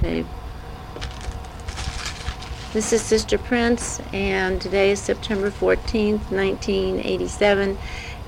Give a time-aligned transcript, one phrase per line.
[0.00, 0.26] tape.
[2.72, 7.76] This is Sister Prince, and today is September 14th, 1987,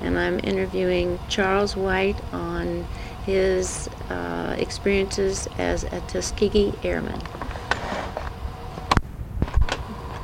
[0.01, 2.85] and I'm interviewing Charles White on
[3.25, 7.21] his uh, experiences as a Tuskegee Airman.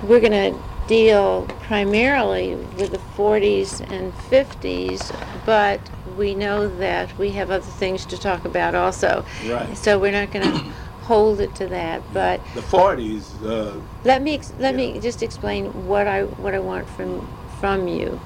[0.04, 5.80] We're going to deal primarily with the 40s and 50s, but
[6.18, 9.26] we know that we have other things to talk about also.
[9.48, 9.78] Right.
[9.78, 10.74] So we're not going to
[11.10, 14.94] hold it to that, but The 40s, uh, let me ex- let Yeah.
[14.94, 17.28] me just explain what I what I want from
[17.60, 18.20] from you.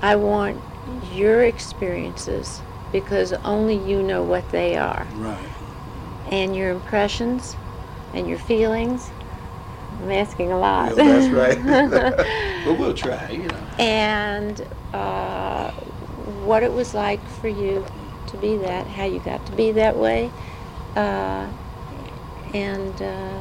[0.00, 0.56] I want
[1.12, 5.36] your experiences because only you know what they are, right.
[6.30, 7.56] and your impressions
[8.14, 9.10] and your feelings.
[10.02, 10.96] I'm asking a lot.
[10.96, 11.58] Yeah, that's right.
[12.64, 13.66] but we'll try, you know.
[13.78, 14.64] and
[14.94, 15.70] uh,
[16.46, 17.84] what it was like for you
[18.28, 20.30] to be that, how you got to be that way,
[20.96, 21.46] uh,
[22.54, 23.40] and uh,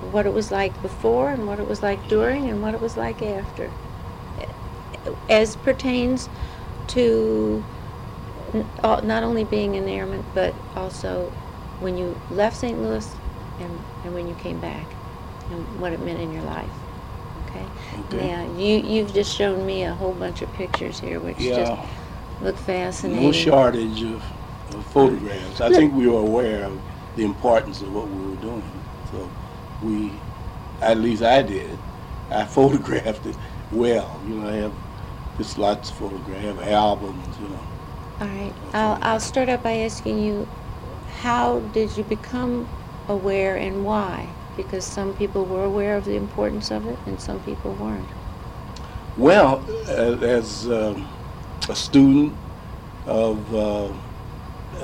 [0.00, 2.96] what it was like before, and what it was like during, and what it was
[2.96, 3.70] like after,
[5.28, 6.28] as pertains
[6.88, 7.64] to
[8.82, 11.32] not only being an airman, but also
[11.80, 12.78] when you left St.
[12.80, 13.14] Louis
[13.60, 13.70] and,
[14.04, 14.86] and when you came back,
[15.50, 16.70] and what it meant in your life.
[17.48, 17.66] Okay.
[18.14, 18.28] Okay.
[18.28, 21.86] Now you you've just shown me a whole bunch of pictures here, which just Yeah,
[22.42, 23.24] look fascinating.
[23.26, 24.22] no shortage of,
[24.74, 25.60] of photographs.
[25.60, 26.80] I think we were aware of
[27.20, 28.62] the importance of what we were doing.
[29.12, 29.30] So
[29.82, 30.10] we,
[30.80, 31.78] at least I did,
[32.30, 33.36] I photographed it
[33.70, 34.18] well.
[34.26, 34.72] You know, I have
[35.36, 37.60] just lots of photographs, I have albums, you know.
[38.20, 38.54] All right.
[38.72, 40.48] I'll I'll start out by asking you,
[41.20, 42.66] how did you become
[43.08, 44.28] aware and why?
[44.56, 48.08] Because some people were aware of the importance of it, and some people weren't.
[49.18, 51.06] Well, as um,
[51.68, 52.34] a student
[53.06, 53.92] of, uh,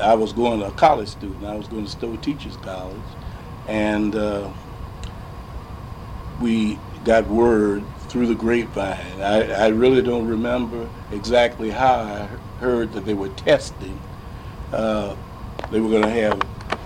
[0.00, 1.44] I was going to a college student.
[1.44, 3.00] I was going to Stowe Teachers College,
[3.69, 4.50] and uh,
[6.41, 9.20] we got word through the grapevine.
[9.20, 12.27] I, I really don't remember exactly how I
[12.61, 14.01] heard that they were testing.
[14.73, 15.17] Uh,
[15.70, 16.40] they were going to have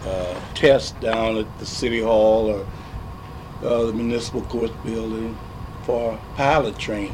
[0.06, 2.66] uh, tests down at the city hall or
[3.62, 5.36] uh, the municipal court building
[5.82, 7.12] for pilot training.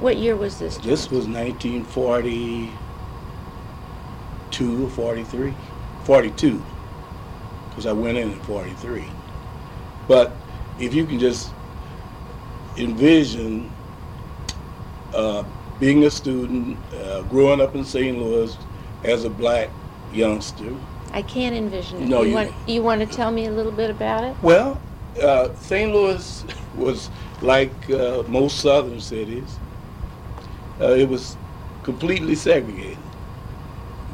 [0.00, 0.76] What year was this?
[0.78, 1.26] This was
[4.60, 5.54] 1942 or 43.
[6.04, 6.62] 42,
[7.70, 9.04] because I went in at 43.
[10.06, 10.32] But
[10.78, 11.52] if you can just
[12.76, 13.70] envision
[15.14, 15.44] uh,
[15.80, 18.18] being a student, uh, growing up in St.
[18.18, 18.56] Louis
[19.04, 19.70] as a black
[20.12, 20.74] youngster.
[21.12, 22.08] I can't envision it.
[22.08, 24.36] No, you, you- want you want to tell me a little bit about it?
[24.42, 24.80] Well,
[25.22, 25.92] uh, St.
[25.92, 26.44] Louis
[26.76, 27.08] was
[27.40, 29.58] like uh, most southern cities.
[30.80, 31.36] Uh, it was
[31.84, 32.98] completely segregated.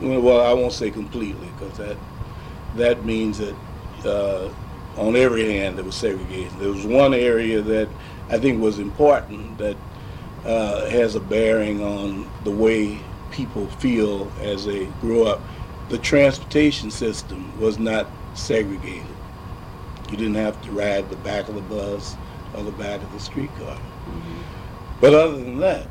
[0.00, 1.96] Well, I won't say completely because that
[2.76, 3.54] that means that
[4.04, 4.48] uh,
[4.96, 6.52] on every hand it was segregated.
[6.58, 7.88] There was one area that
[8.30, 9.76] I think was important that
[10.44, 12.98] uh, has a bearing on the way
[13.30, 15.40] people feel as they grow up.
[15.90, 19.06] The transportation system was not segregated.
[20.10, 22.16] You didn't have to ride the back of the bus
[22.54, 23.78] or the back of the streetcar.
[25.00, 25.86] But other than that,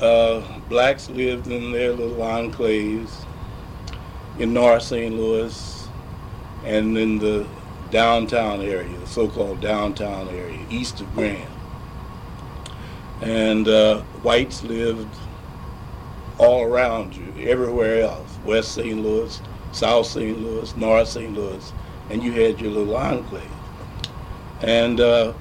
[0.00, 3.24] uh, blacks lived in their little enclaves
[4.38, 5.14] in North St.
[5.14, 5.88] Louis
[6.64, 7.46] and in the
[7.90, 11.50] downtown area, the so-called downtown area, east of Grand.
[13.22, 15.14] And uh, whites lived
[16.38, 19.00] all around you, everywhere else, West St.
[19.00, 19.40] Louis,
[19.72, 20.38] South St.
[20.38, 21.32] Louis, North St.
[21.32, 21.72] Louis,
[22.10, 23.48] and you had your little enclave.
[24.60, 25.32] And uh,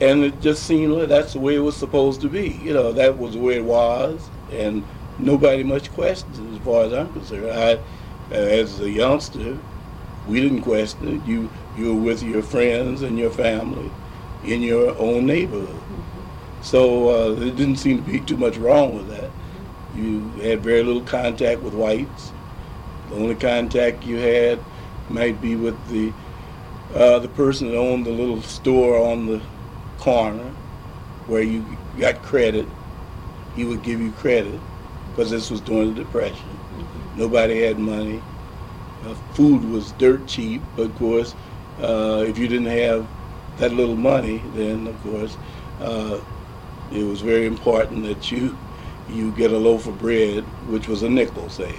[0.00, 2.48] and it just seemed like that's the way it was supposed to be.
[2.48, 4.84] You know, that was the way it was, and
[5.18, 7.50] nobody much questioned it as far as I'm concerned.
[7.50, 7.80] I,
[8.34, 9.58] as a youngster,
[10.26, 11.26] we didn't question it.
[11.26, 13.90] You you were with your friends and your family
[14.42, 15.82] in your own neighborhood.
[16.62, 19.30] So uh, there didn't seem to be too much wrong with that.
[19.94, 22.32] You had very little contact with whites.
[23.08, 24.60] The only contact you had
[25.08, 26.12] might be with the
[26.94, 29.42] uh, the person that owned the little store on the
[30.00, 30.50] corner
[31.26, 31.64] where you
[31.98, 32.66] got credit.
[33.54, 34.60] He would give you credit
[35.10, 36.48] because this was during the Depression.
[37.16, 38.22] Nobody had money.
[39.04, 41.34] Uh, food was dirt cheap, but of course,
[41.80, 43.06] uh, if you didn't have
[43.58, 45.36] that little money, then of course,
[45.80, 46.20] uh,
[46.92, 48.56] it was very important that you
[49.10, 51.74] you get a loaf of bread, which was a nickel, say.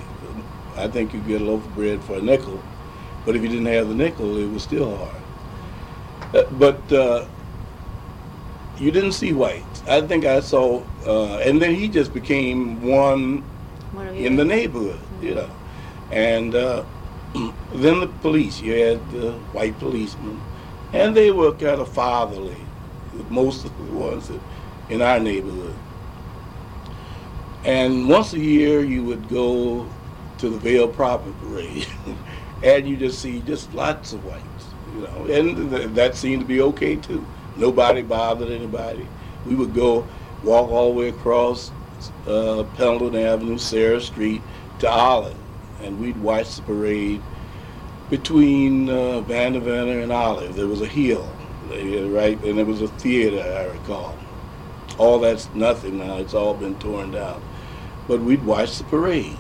[0.76, 2.60] I think you get a loaf of bread for a nickel,
[3.26, 5.22] but if you didn't have the nickel, it was still hard.
[6.34, 7.26] Uh, but uh,
[8.82, 9.84] you didn't see whites.
[9.88, 13.44] I think I saw, uh, and then he just became one
[13.94, 15.50] One in the neighborhood, you know.
[16.12, 16.84] And uh,
[17.74, 18.62] Then the police.
[18.62, 20.42] You had the white policemen,
[20.94, 22.58] and they were kind of fatherly.
[23.30, 24.40] Most of the ones that,
[24.90, 25.76] in our neighborhood.
[27.64, 29.88] And once a year, you would go
[30.40, 31.88] to the Veiled Prophet Parade,
[32.64, 36.48] and you just see just lots of whites, you know, and th- that seemed to
[36.48, 37.26] be okay too.
[37.58, 39.08] Nobody bothered anybody.
[39.46, 40.08] We would go
[40.44, 41.72] walk all the way across
[42.28, 44.42] uh, Pendleton Avenue, Sarah Street
[44.80, 45.36] to Olive,
[45.82, 47.22] and we'd watch the parade
[48.10, 50.56] between uh, Vandeventer and Olive.
[50.56, 51.32] There was a hill,
[51.72, 54.18] uh, right, and there was a theater, I recall.
[54.98, 57.42] All that's nothing now; it's all been torn down.
[58.08, 59.38] But we'd watch the parade,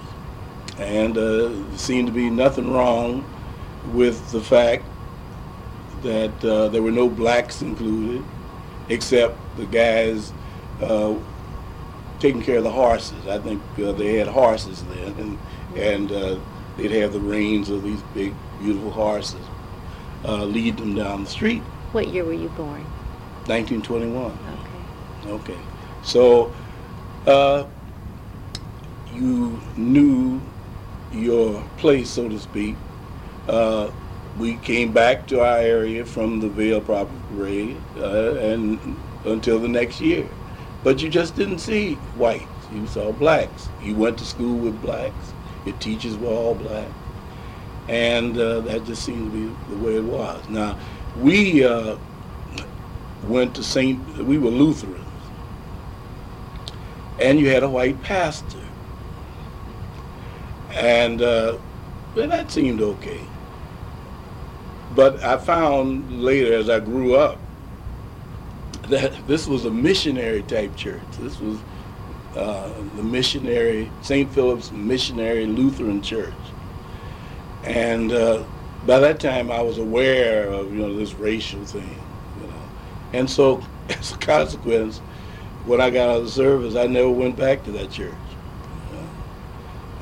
[0.77, 3.25] and uh, there seemed to be nothing wrong
[3.93, 4.85] with the fact
[6.03, 8.24] that uh, there were no blacks included,
[8.89, 10.33] except the guys
[10.81, 11.15] uh,
[12.19, 13.27] taking care of the horses.
[13.27, 15.39] I think uh, they had horses then, and,
[15.77, 16.39] and uh,
[16.77, 19.42] they'd have the reins of these big, beautiful horses
[20.25, 21.62] uh, lead them down the street.
[21.92, 22.83] What year were you born?
[23.47, 24.31] 1921.
[25.25, 25.31] Okay.
[25.31, 25.59] Okay.
[26.04, 26.54] So
[27.25, 27.65] uh,
[29.13, 30.42] you knew
[31.12, 32.75] your place, so to speak.
[33.47, 33.92] Uh,
[34.38, 39.68] we came back to our area from the Veiled Prophet Parade uh, and until the
[39.68, 40.28] next year.
[40.83, 42.45] But you just didn't see whites.
[42.74, 43.69] You saw blacks.
[43.83, 45.33] You went to school with blacks.
[45.66, 46.88] Your teachers were all black.
[47.88, 50.48] And uh, that just seemed to be the way it was.
[50.50, 50.80] Now,
[51.19, 51.98] we uh,
[53.24, 54.00] went to St.
[54.19, 55.06] We were Lutherans.
[57.19, 58.57] And you had a white pastor.
[60.72, 61.57] And uh,
[62.16, 63.19] well, that seemed okay.
[64.95, 67.39] But I found later as I grew up
[68.89, 71.01] that this was a missionary type church.
[71.19, 71.57] This was
[72.35, 74.31] uh, the missionary, St.
[74.33, 76.33] Philip's Missionary Lutheran Church.
[77.63, 78.43] And uh,
[78.85, 82.01] by that time I was aware of, you know, this racial thing,
[82.41, 82.63] you know.
[83.13, 84.99] And so as a consequence,
[85.65, 88.13] when I got out of the service, I never went back to that church.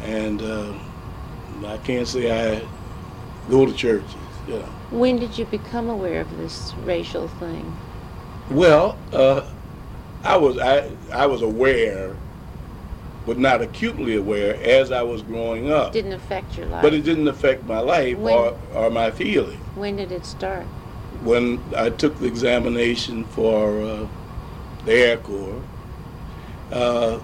[0.04, 0.74] And uh,
[1.66, 2.66] I can't say I
[3.50, 4.16] go to churches,
[4.48, 4.79] you know.
[4.92, 7.76] When did you become aware of this racial thing?
[8.50, 9.46] Well, uh,
[10.24, 12.16] I was I I was aware,
[13.26, 15.94] but not acutely aware as I was growing up.
[15.94, 16.82] Didn't affect your life.
[16.82, 19.60] But it didn't affect my life When- or, or my feelings.
[19.76, 20.66] when did it start?
[21.24, 24.08] When I took the examination for uh,
[24.86, 25.62] the Air Corps,
[26.72, 27.20] uh,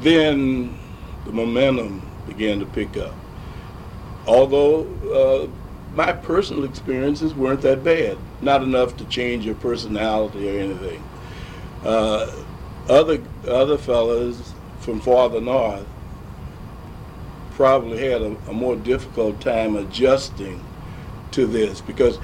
[0.00, 0.76] then
[1.24, 3.14] the momentum began to pick up.
[4.26, 5.61] Although uh,
[5.94, 11.02] my personal experiences weren't that bad, not enough to change your personality or anything.
[11.84, 12.30] Uh,
[12.88, 15.86] other other fellas from farther north
[17.52, 20.62] probably had a, a more difficult time adjusting
[21.30, 22.18] to this because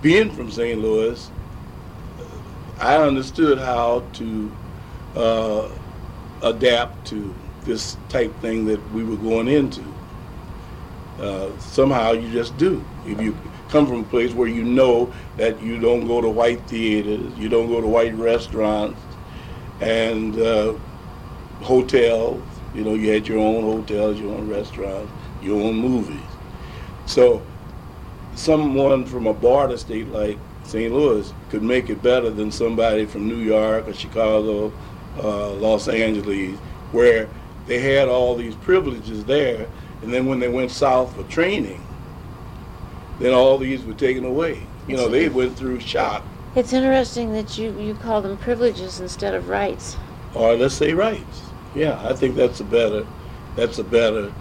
[0.00, 0.80] being from St.
[0.80, 1.30] Louis,
[2.78, 4.52] I understood how to
[5.14, 5.68] uh,
[6.42, 7.34] adapt to
[7.64, 9.84] this type thing that we were going into.
[11.20, 12.82] Uh, somehow you just do.
[13.06, 13.36] If you
[13.68, 17.48] come from a place where you know that you don't go to white theaters, you
[17.48, 19.00] don't go to white restaurants,
[19.80, 20.74] and uh,
[21.60, 22.42] hotels,
[22.74, 25.12] you know, you had your own hotels, your own restaurants,
[25.42, 26.20] your own movies.
[27.06, 27.42] So
[28.34, 30.92] someone from a border state like St.
[30.92, 34.72] Louis could make it better than somebody from New York or Chicago,
[35.22, 36.56] uh, Los Angeles,
[36.92, 37.28] where
[37.66, 39.66] they had all these privileges there,
[40.02, 41.80] and then when they went south for training,
[43.18, 44.62] then all these were taken away.
[44.88, 46.24] You know, they went through shock,
[46.56, 49.96] It's interesting that you, you call them privileges instead of rights.
[50.34, 51.42] or let's say rights.
[51.74, 53.06] Yeah, I think that's a better,
[53.56, 54.32] that's a better.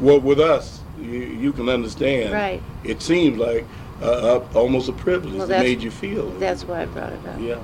[0.00, 2.32] Well, with us, you, you can understand.
[2.32, 2.62] Right.
[2.84, 3.66] It seems like
[4.00, 6.30] uh, uh, almost a privilege Well, that made you feel.
[6.38, 7.38] That's why I brought it up.
[7.40, 7.62] Yeah.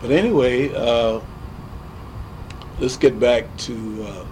[0.00, 1.20] But anyway, uh,
[2.80, 4.24] let's get back to uh,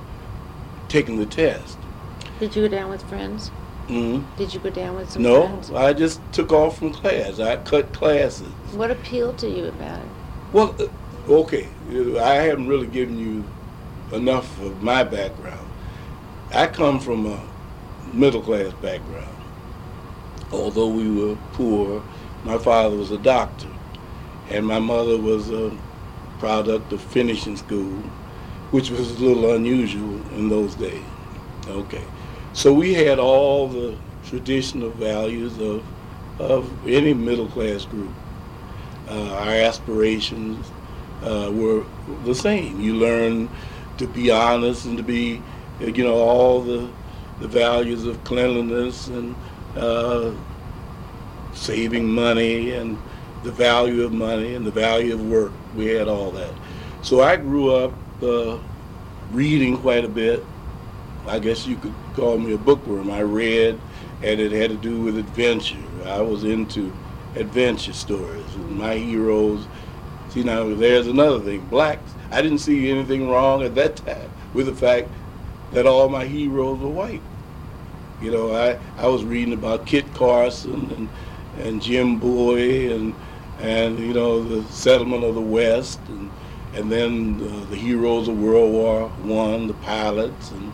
[0.89, 1.79] taking the test.
[2.41, 3.49] Did you go down with friends?
[3.89, 5.71] hmm Did you go down with some No, friends?
[5.71, 7.41] I just took off from class.
[7.41, 8.49] I cut classes.
[8.73, 10.09] What appealed to you about it?
[10.53, 11.69] Well, uh, okay,
[12.21, 13.45] I haven't really given you
[14.17, 15.67] enough of my background.
[16.55, 17.41] I come from a
[18.13, 19.35] middle class background.
[20.53, 22.03] Although we were poor,
[22.45, 23.69] my father was a doctor,
[24.49, 25.77] and my mother was a
[26.39, 28.03] product of finishing school,
[28.71, 31.03] which was a little unusual in those days.
[31.67, 32.05] Okay,
[32.53, 35.85] so we had all the traditional values of
[36.39, 38.13] of any middle class group.
[39.09, 40.71] Uh, our aspirations
[41.23, 41.85] uh, were
[42.25, 42.81] the same.
[42.81, 43.49] You learn
[43.97, 45.43] to be honest and to be,
[45.81, 46.89] you know, all the
[47.41, 49.35] the values of cleanliness and
[49.77, 50.33] uh,
[51.55, 52.99] saving money and
[53.45, 55.53] the value of money and the value of work.
[55.77, 56.53] We had all that.
[57.03, 57.93] So I grew up
[59.33, 60.45] reading quite a bit.
[61.27, 63.11] I guess you could call me a bookworm.
[63.11, 63.79] I read,
[64.23, 65.77] and it had to do with adventure.
[66.05, 66.93] I was into
[67.37, 68.57] adventure stories.
[68.57, 69.67] My heroes,
[70.31, 71.61] see now there's another thing.
[71.67, 75.09] Blacks, I didn't see anything wrong at that time with the fact
[75.73, 77.23] that all my heroes were white.
[78.23, 81.09] You know, I, I was reading about Kit Carson and,
[81.67, 83.15] and Jim Bowie and,
[83.61, 86.31] and, you know, the settlement of the West and,
[86.79, 90.73] and then uh, the heroes of World War One, the pilots, and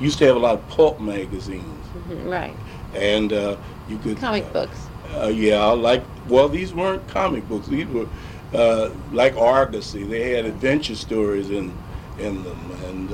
[0.00, 1.86] used to have a lot of pulp magazines.
[2.08, 2.56] Mhm, Right.
[2.94, 3.56] And uh,
[3.88, 4.78] you could Comic uh, books.
[5.16, 7.68] uh, yeah, like well, these weren't comic books.
[7.68, 8.06] These were
[8.52, 10.04] uh, like Argosy.
[10.04, 11.72] They had adventure stories in
[12.18, 13.10] in them, and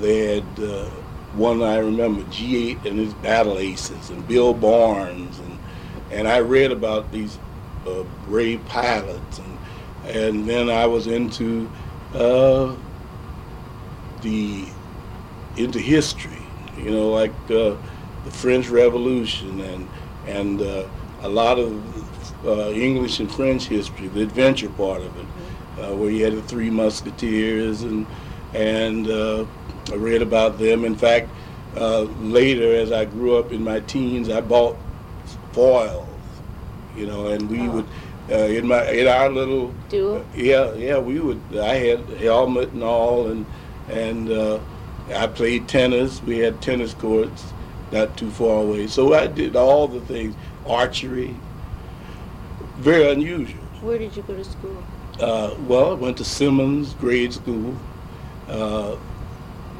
[0.00, 0.84] they had uh,
[1.34, 5.58] one I remember, G8 and his Battle Aces, and Bill Barnes, and
[6.10, 7.38] and I read about these
[7.86, 9.51] uh, brave pilots, and
[10.04, 11.70] and then I was into
[12.14, 12.74] uh,
[14.22, 14.66] the
[15.56, 16.42] into history,
[16.76, 17.76] you know, like uh,
[18.24, 19.88] the French Revolution and
[20.26, 20.84] and uh,
[21.22, 25.26] a lot of uh, English and French history, the adventure part of it,
[25.82, 28.06] uh, where you had the Three Musketeers and
[28.54, 29.44] and uh,
[29.90, 30.84] I read about them.
[30.84, 31.28] In fact,
[31.76, 34.76] uh, later as I grew up in my teens, I bought
[35.52, 36.06] foils,
[36.96, 37.72] you know, and we Oh.
[37.76, 37.86] would
[38.30, 40.24] uh, in my in our little Duel?
[40.34, 41.40] yeah, yeah, we would.
[41.56, 43.46] I had helmet and all, and
[43.88, 44.60] and uh,
[45.14, 46.22] I played tennis.
[46.22, 47.52] We had tennis courts
[47.90, 50.34] not too far away, so I did all the things.
[50.66, 51.34] Archery,
[52.76, 53.62] very unusual.
[53.80, 54.82] Where did you go to school?
[55.20, 57.76] Uh, well, I went to Simmons grade school,
[58.48, 58.96] uh,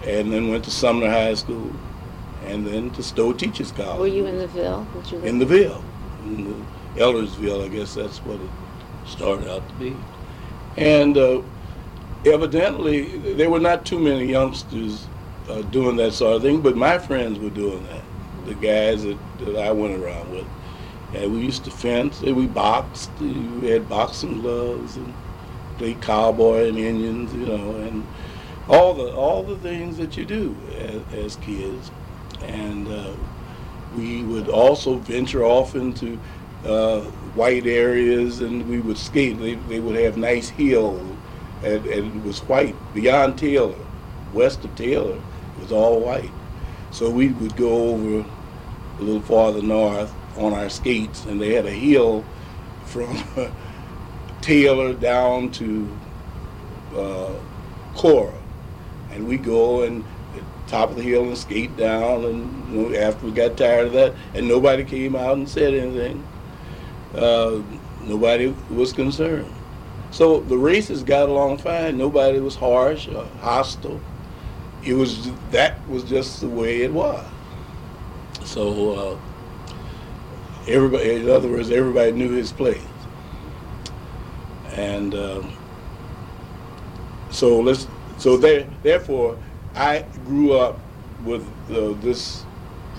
[0.04, 1.72] and then went to Sumner High School,
[2.46, 4.00] and then to Stowe Teachers College.
[4.00, 4.86] Were you in the Ville?
[5.10, 5.84] You in the Ville,
[6.24, 8.50] in the Elleardsville, I guess that's what it
[9.06, 9.96] started out to be.
[10.76, 11.42] And uh,
[12.24, 15.06] evidently, there were not too many youngsters
[15.48, 18.02] uh, doing that sort of thing, but my friends were doing that.
[18.46, 20.46] The guys that, that I went around with,
[21.14, 23.10] and we used to fence, and we boxed.
[23.20, 25.14] We had boxing gloves and
[25.78, 28.06] played cowboy and Indians, you know, and
[28.68, 31.90] all the all the things that you do as, as kids,
[32.42, 32.88] and.
[32.88, 33.14] Uh,
[33.96, 36.18] we would also venture off into
[36.64, 37.00] uh,
[37.34, 39.38] white areas and we would skate.
[39.38, 41.00] They, they would have nice hills
[41.62, 43.78] and, and it was white beyond Taylor,
[44.32, 46.30] west of Taylor, it was all white.
[46.90, 48.28] So we would go over
[48.98, 52.24] a little farther north on our skates and they had a hill
[52.84, 53.22] from
[54.40, 55.88] Taylor down to
[56.96, 57.32] uh,
[57.94, 58.34] Cora.
[59.10, 60.04] And we go and
[60.66, 63.92] top of the hill and skate down and you know, after we got tired of
[63.92, 66.26] that and nobody came out and said anything.
[67.14, 67.62] Uh,
[68.02, 69.52] nobody was concerned.
[70.10, 71.96] So the races got along fine.
[71.96, 74.00] Nobody was harsh or hostile.
[74.84, 77.24] It was that was just the way it was.
[78.44, 79.18] So uh,
[80.66, 82.82] everybody, in other words, everybody knew his place.
[84.74, 85.56] And um,
[87.30, 87.86] so let's
[88.18, 89.38] so there therefore
[89.74, 90.78] I grew up
[91.24, 92.44] with uh, this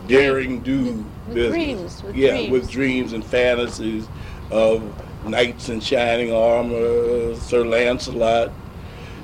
[0.07, 1.53] daring do With business.
[1.53, 2.51] dreams, with yeah, dreams.
[2.51, 4.07] with dreams and fantasies
[4.51, 4.81] of
[5.27, 8.51] knights in shining armor, Sir Lancelot,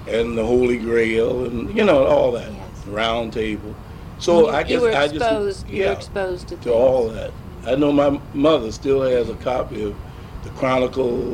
[0.08, 2.88] and the Holy Grail, and you know all that Yes.
[2.88, 3.75] round table.
[4.20, 7.32] So you, I guess I just yeah exposed to, to all that.
[7.65, 9.96] I know my mother still has a copy of
[10.44, 11.34] the Chronicle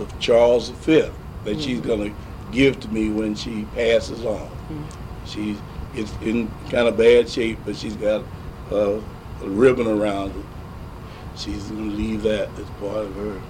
[0.00, 1.08] of Charles V
[1.44, 1.86] that she's Mm-hmm.
[1.88, 2.16] going to
[2.52, 4.48] give to me when she passes on.
[4.70, 4.84] Mm.
[5.26, 5.58] She's
[5.94, 8.22] it's in kind of bad shape, but she's got
[8.72, 8.98] uh,
[9.44, 10.44] a ribbon around it.
[11.36, 13.40] She's going to leave that as part of her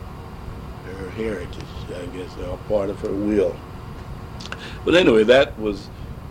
[0.96, 3.56] her heritage, I guess, or part of her will.
[4.84, 5.88] But anyway, that was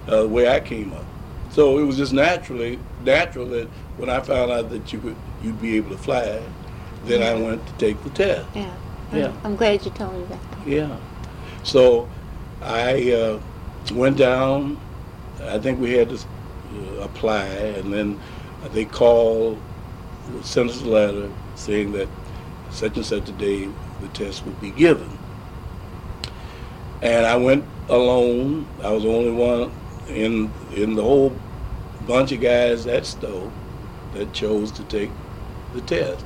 [0.08, 1.06] uh, the way I came up.
[1.50, 3.68] So it was just naturally natural that
[3.98, 6.42] when I found out that you could you'd be able to fly,
[7.06, 8.48] then I went to take the test.
[8.56, 8.74] Yeah.
[9.12, 9.28] Yeah.
[9.28, 10.68] I'm, I'm glad you told me that.
[10.68, 10.98] Yeah.
[11.64, 12.10] So
[12.62, 13.40] I uh,
[13.94, 14.80] went down.
[15.44, 18.20] I think we had to uh, apply, and then
[18.72, 19.60] they called,
[20.42, 22.08] sent us a letter saying that
[22.72, 23.70] such and such a day
[24.02, 25.10] the test would be given.
[27.02, 28.66] And I went alone.
[28.82, 29.72] I was the only one
[30.08, 31.36] in in the whole
[32.08, 33.52] bunch of guys at Stowe
[34.14, 35.12] that chose to take
[35.74, 36.26] the test,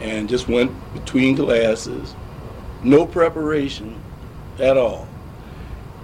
[0.00, 2.14] and just went between classes
[2.84, 4.00] no preparation
[4.58, 5.06] at all.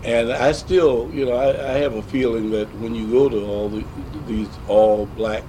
[0.04, 3.44] And I still, you know, I, I have a feeling that when you go to
[3.44, 3.84] all the,
[4.26, 5.42] these all black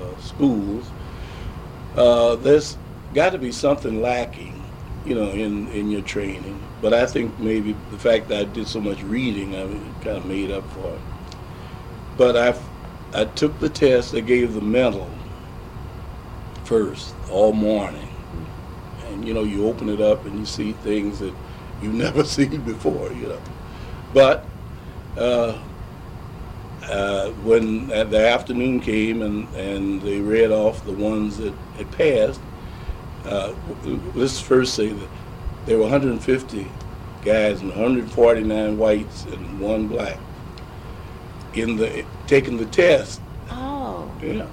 [0.00, 0.86] uh, schools,
[1.96, 2.78] uh, there's
[3.14, 4.62] got to be something lacking,
[5.04, 6.60] you know, in, in your training.
[6.80, 10.16] But I think maybe the fact that I did so much reading, I mean, kind
[10.16, 11.00] of made up for it.
[12.16, 12.58] But I,
[13.20, 14.12] I took the test.
[14.12, 15.10] They gave the mental
[16.64, 18.08] first all morning,
[19.08, 21.34] and you know, you open it up and you see things that
[21.82, 23.42] you've never seen before, you know.
[24.14, 24.44] But
[25.16, 25.58] uh,
[26.84, 32.40] uh, when the afternoon came and, and they read off the ones that had passed,
[33.24, 33.54] uh,
[34.14, 35.08] let's first say that
[35.66, 36.66] there were 150
[37.24, 40.18] guys and 149 whites and one black
[41.54, 43.20] in the taking the test.
[43.50, 44.10] Oh.
[44.22, 44.46] Yeah,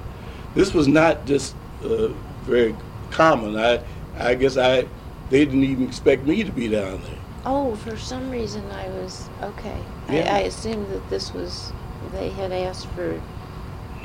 [0.53, 2.09] this was not just uh,
[2.43, 2.75] very
[3.09, 3.57] common.
[3.57, 3.81] I
[4.17, 4.87] I guess I
[5.29, 7.18] they didn't even expect me to be down there.
[7.45, 9.77] Oh, for some reason I was okay.
[10.09, 10.33] Yeah.
[10.33, 11.71] I, I assumed that this was
[12.11, 13.13] they had asked for.
[13.15, 13.99] Uh,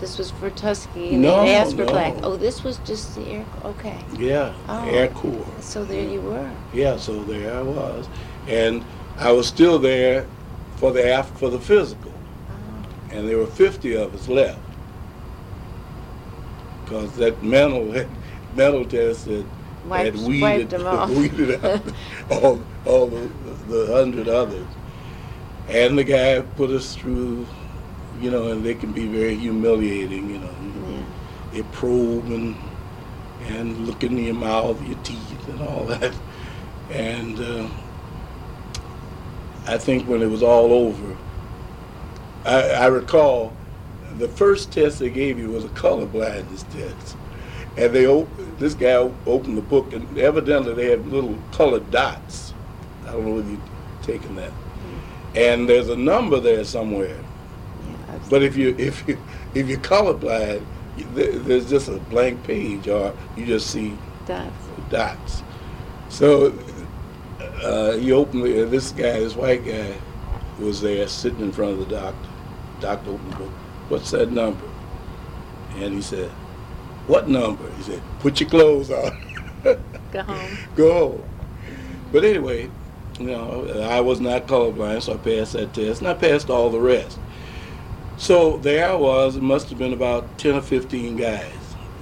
[0.00, 1.92] this was for Tuskegee, and No, they asked for no.
[1.92, 2.14] black.
[2.22, 3.44] Oh, this was just the air.
[3.64, 4.88] Okay, Yeah, Oh.
[4.88, 5.44] Air Corps.
[5.60, 6.50] so there you were.
[6.72, 8.08] Yeah, so there I was,
[8.48, 8.82] and
[9.18, 10.26] I was still there
[10.76, 13.14] for the af- for the physical, Oh.
[13.14, 14.58] and there were 50 of us left
[16.84, 17.84] because that mental
[18.56, 19.44] mental test had,
[19.88, 21.10] had Wiped- weeded wiped 'em off.
[21.16, 21.82] weeded out
[22.30, 23.30] all all the,
[23.68, 24.66] the hundred others,
[25.68, 27.46] and the guy put us through,
[28.20, 30.50] you know, and they can be very humiliating, you know.
[30.88, 31.02] Yeah.
[31.52, 32.56] They probe and
[33.48, 36.14] and look in your mouth, your teeth, and all that.
[36.90, 37.68] And uh,
[39.66, 41.16] I think when it was all over,
[42.44, 43.52] I, I recall
[44.18, 47.16] the first test they gave you was a color blindness test,
[47.76, 48.94] and they op- this guy
[49.26, 52.52] opened the book, and evidently they had little colored dots.
[53.06, 53.60] I don't know whether you've
[54.02, 54.52] taken that.
[55.34, 57.16] And there's a number there somewhere.
[57.86, 59.18] Yeah, But if you if you
[59.54, 60.64] if you're colorblind,
[61.14, 63.96] there's just a blank page, or you just see
[64.26, 64.50] Dots.
[64.90, 65.42] dots.
[66.08, 66.52] So
[67.62, 69.94] uh, he opened the, this guy, this white guy,
[70.58, 72.28] was there sitting in front of the doctor.
[72.80, 73.50] Doctor opened the book.
[73.88, 74.64] What's that number?
[75.76, 76.30] And he said,
[77.06, 79.30] "What number?" He said, "Put your clothes on."
[80.12, 80.58] Go home.
[80.76, 81.24] Go home.
[82.12, 82.70] But anyway,
[83.18, 86.70] you know, I was not colorblind, so I passed that test, and I passed all
[86.70, 87.18] the rest.
[88.16, 89.36] So there I was.
[89.36, 91.52] It must have been about ten or fifteen guys,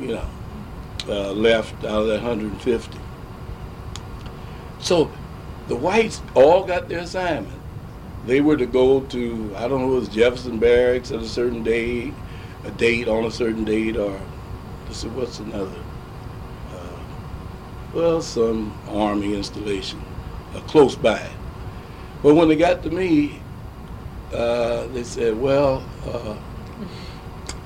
[0.01, 0.29] you know,
[1.09, 2.99] uh, left out of that 150.
[4.81, 5.11] So
[5.69, 7.55] the whites all got their assignment.
[8.27, 11.63] They were to go to I don't know, it was Jefferson Barracks at a certain
[11.63, 12.13] day,
[12.65, 14.21] a date on a certain date, or
[14.89, 15.85] let's see, what's another?
[16.73, 16.99] Uh,
[17.93, 20.03] well, some army installation
[20.55, 21.29] uh, close by.
[22.23, 23.41] But when they got to me,
[24.33, 26.37] uh, they said, "Well, uh,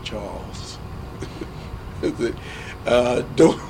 [0.02, 0.78] Charles,
[2.00, 2.37] said,
[2.87, 3.61] uh, don't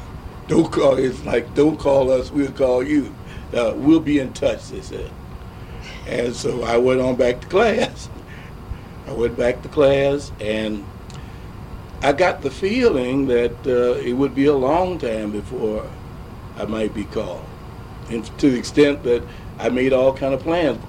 [0.48, 2.30] don't call." It's like, "Don't call us.
[2.30, 3.14] We'll call you.
[3.52, 5.10] Uh, we'll be in touch." They said.
[6.06, 8.08] And so I went on back to class.
[9.06, 10.84] I went back to class, and
[12.02, 15.88] I got the feeling that uh, it would be a long time before
[16.56, 17.44] I might be called,
[18.10, 19.22] and to the extent that
[19.60, 20.84] I made all kind of plans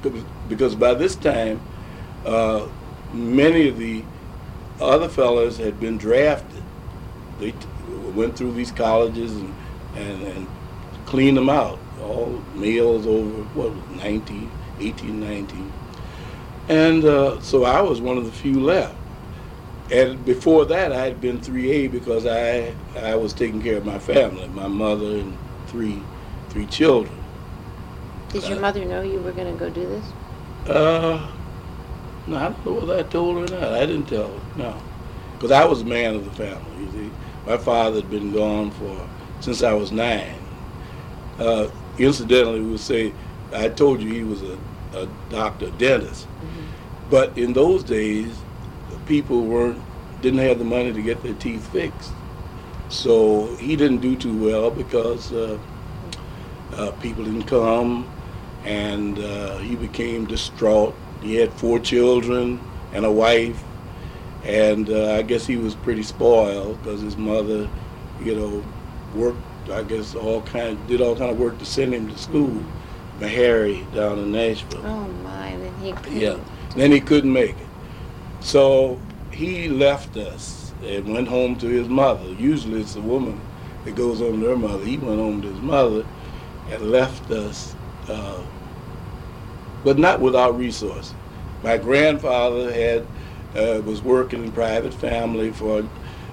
[0.50, 1.62] because, by this time,
[2.26, 2.68] uh,
[3.14, 4.04] many of the
[4.82, 6.64] other fellows had been drafted.
[7.40, 7.68] They t-
[8.16, 9.54] went through these colleges and,
[9.96, 10.48] and, and
[11.06, 11.78] cleaned them out.
[12.02, 15.74] All males over what was it, 19, 18, 19.
[16.70, 18.96] And uh, so I was one of the few left.
[19.92, 24.00] And before that, I had been 3A because I I was taking care of my
[24.00, 26.02] family, my mother and three
[26.50, 27.16] three children.
[28.30, 30.06] Did your Uh, mother know you were going to go do this?
[30.68, 31.20] Uh,
[32.28, 33.74] no, I don't know whether I told her or not.
[33.74, 34.76] I didn't tell her, no.
[35.34, 37.12] Because I was the man of the family, you see.
[37.46, 39.10] My father had been gone for,
[39.42, 40.36] since I was nine.
[41.38, 41.68] Uh,
[41.98, 43.14] incidentally, we would say,
[43.54, 44.58] I told you he was a,
[44.96, 46.28] a doctor, dentist.
[47.10, 48.34] But in those days,
[49.06, 49.82] people weren't,
[50.22, 52.12] didn't have the money to get their teeth fixed.
[52.90, 55.58] So he didn't do too well because uh,
[56.74, 58.10] uh, people didn't come,
[58.64, 60.96] and uh, he became distraught.
[61.22, 62.60] He had four children
[62.94, 63.62] and a wife,
[64.44, 67.70] and uh, I guess he was pretty spoiled because his mother,
[68.22, 68.64] you know,
[69.16, 69.40] worked.
[69.72, 72.62] I guess all kind did all kind of work to send him to school.
[73.28, 74.86] Harry down in Nashville.
[74.86, 75.56] Oh my!
[75.56, 76.20] Then he couldn't.
[76.20, 76.38] Yeah.
[76.76, 77.63] Then he couldn't make it.
[78.44, 79.00] So
[79.32, 82.26] he left us and went home to his mother.
[82.34, 83.40] Usually it's the woman
[83.86, 84.84] that goes home to her mother.
[84.84, 86.06] He went home to his mother
[86.70, 87.74] and left us
[88.08, 88.42] uh,
[89.84, 91.14] but not without resources.
[91.64, 93.08] My grandfather had
[93.56, 95.88] uh, was working in private family for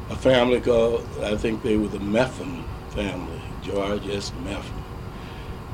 [0.09, 4.33] a family called I think they were the Metham family, George S.
[4.43, 4.83] Metham,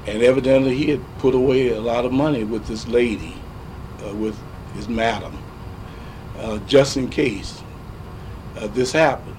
[0.07, 3.35] and evidently he had put away a lot of money with this lady,
[4.05, 4.39] uh, with
[4.75, 5.39] his madam,
[6.41, 7.63] uh, just in case
[8.57, 9.37] uh, this happened.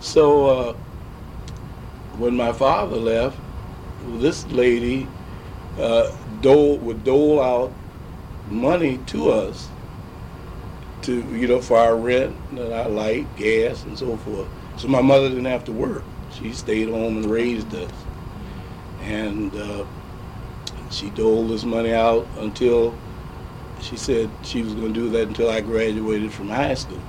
[0.00, 0.72] So uh,
[2.18, 3.38] when my father left,
[4.18, 5.06] this lady
[5.78, 7.72] uh, dole, would dole out
[8.50, 9.68] money to us
[11.02, 14.48] to you know for our rent and our light, gas, and so forth.
[14.78, 17.90] So my mother didn't have to work; she stayed home and raised us,
[19.02, 19.84] and uh,
[20.90, 22.96] she doled this money out until
[23.80, 27.00] she said she was going to do that until I graduated from high school,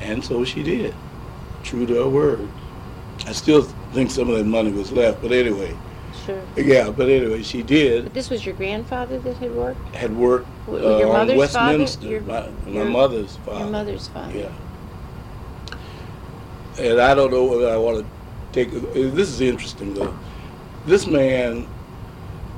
[0.00, 0.94] and so she did,
[1.62, 2.48] true to her word.
[3.26, 5.76] I still think some of that money was left, but anyway.
[6.26, 6.42] Sure.
[6.56, 8.04] Yeah, but anyway, she did.
[8.04, 9.94] But this was your grandfather that had worked?
[9.94, 11.78] Had worked uh, your on mother's father?
[11.78, 12.06] Westminster.
[12.08, 13.58] Your- my, my your- mother's father.
[13.60, 14.38] Your mother's father?
[14.38, 14.48] Yeah.
[16.78, 18.06] And I don't know whether I want to
[18.52, 18.70] take.
[18.94, 20.16] This is interesting though.
[20.86, 21.66] This man.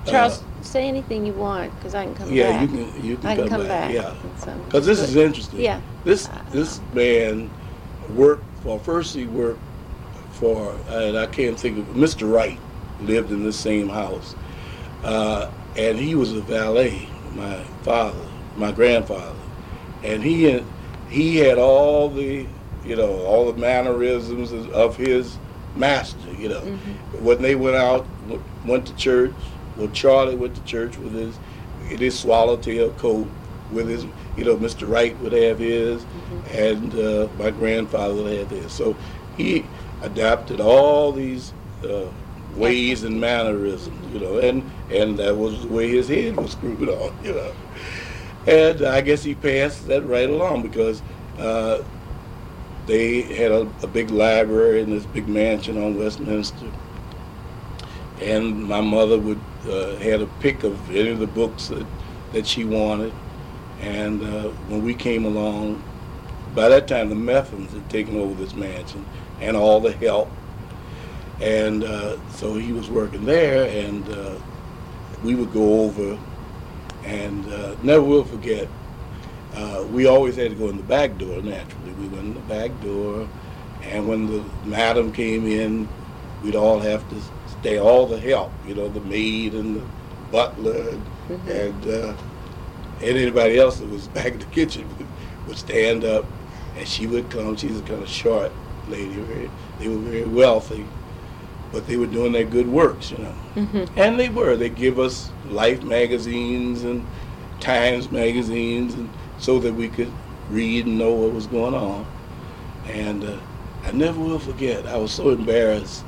[0.07, 2.71] uh, Charles, say anything you want, because I can come yeah, back.
[2.71, 3.05] Yeah, you can.
[3.05, 3.93] You can I come, can come back.
[3.93, 4.15] Yeah.
[4.65, 5.61] Because this is interesting.
[5.61, 5.81] Yeah.
[6.05, 7.51] This this man
[8.15, 9.61] worked for first he worked
[10.33, 12.31] for and I can't think of Mr.
[12.31, 12.59] Wright
[13.01, 14.35] lived in the same house,
[15.03, 17.09] uh, and he was a valet.
[17.35, 18.19] My father,
[18.57, 19.39] my grandfather,
[20.03, 20.65] and he had,
[21.09, 22.47] he had all the
[22.85, 25.37] you know all the mannerisms of- of his
[25.77, 26.33] master.
[26.39, 26.61] You know,
[27.21, 28.07] when they went out,
[28.67, 29.33] went to church.
[29.77, 31.37] Well, Charlie went to church with his
[31.89, 33.29] his swallowtail coat
[33.71, 34.07] with his,
[34.37, 34.89] you know, Mr.
[34.89, 36.05] Wright would have his,
[36.53, 38.73] and uh, my grandfather would have his.
[38.73, 38.97] So
[39.37, 39.67] he
[40.03, 41.53] adapted all these
[41.87, 42.07] uh,
[42.57, 46.89] ways and mannerisms, you know, and and that was the way his head was screwed
[46.89, 47.53] on, you know.
[48.47, 51.03] And I guess he passed that right along because
[51.39, 51.83] uh,
[52.87, 56.71] they had a, a big library in this big mansion on Westminster
[58.21, 61.87] and my mother would uh, had a pick of any of the books that,
[62.33, 63.13] that she wanted.
[63.81, 65.83] And uh, when we came along,
[66.55, 69.05] by that time the Methans had taken over this mansion
[69.41, 70.31] and all the help.
[71.41, 74.37] And uh, so he was working there, and uh,
[75.25, 76.19] we would go over,
[77.05, 78.69] and uh, never will forget.
[79.55, 81.43] Uh, we always had to go in the back door.
[81.43, 83.29] Naturally, we went in the back door,
[83.83, 85.89] and when the madam came in,
[86.43, 87.17] we'd all have to
[87.65, 87.79] stay.
[87.79, 89.83] All the help, you know, the maid and the
[90.31, 92.15] butler, and, and, uh,
[93.01, 95.07] and anybody else that was back in the kitchen would,
[95.49, 96.27] would stand up,
[96.77, 97.57] and she would come.
[97.57, 98.53] She's a kind of short
[98.89, 99.15] lady.
[99.15, 100.87] Very, they were very wealthy,
[101.73, 103.35] but they were doing their good works, you know.
[103.57, 103.89] Mhm.
[103.97, 104.57] And they were.
[104.57, 107.07] They give us Life magazines and
[107.61, 110.13] Times magazines, and so that we could
[110.51, 112.05] read and know what was going on.
[112.89, 113.39] And uh,
[113.85, 114.87] I never will forget.
[114.87, 116.05] I was so embarrassed.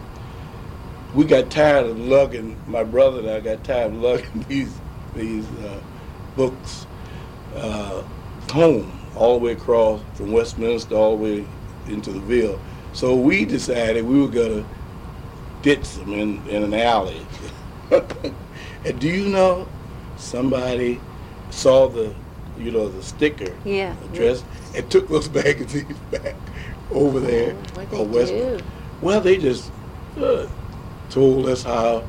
[1.16, 2.56] We got tired of lugging.
[2.68, 4.72] My brother and I got tired of lugging these
[5.14, 5.80] these uh,
[6.36, 6.86] books
[7.56, 8.02] uh,
[8.52, 11.46] home all the way across from Westminster all the way
[11.88, 12.60] into the Ville.
[12.92, 14.64] So we decided we were gonna
[15.62, 17.26] ditch them in, in an alley.
[17.90, 19.66] and do you know,
[20.18, 21.00] somebody
[21.50, 22.14] saw the,
[22.58, 23.96] you know, the sticker Yeah.
[24.04, 26.34] address and took those magazines back
[26.90, 27.56] over there.
[27.56, 28.58] Oh, What'd on West- do?
[29.00, 29.72] Well, they just
[30.18, 30.46] uh,
[31.10, 32.02] told us how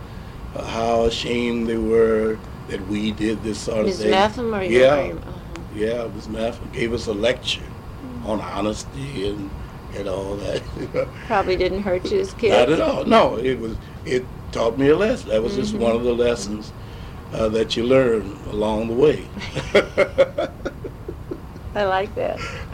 [0.65, 3.99] how ashamed they were that we did this sort of Ms.
[3.99, 4.12] thing.
[4.12, 5.13] Metham or your Yeah.
[5.13, 5.31] uh-huh.
[5.75, 6.27] Yeah, Ms.
[6.29, 8.25] Matham gave us a lecture Mm.
[8.29, 9.49] on honesty and,
[9.95, 10.62] and all that.
[11.27, 12.51] Probably didn't hurt you as a kid.
[12.51, 13.05] Not at all.
[13.05, 13.75] No, it was.
[14.05, 15.29] It taught me a lesson.
[15.29, 15.79] That was just Mhm.
[15.79, 16.71] one of the lessons
[17.33, 19.27] uh, that you learn along the way.
[21.75, 22.39] I like that.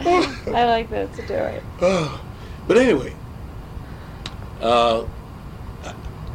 [0.54, 1.60] I like that story.
[2.68, 3.12] but anyway,
[4.62, 5.04] uh,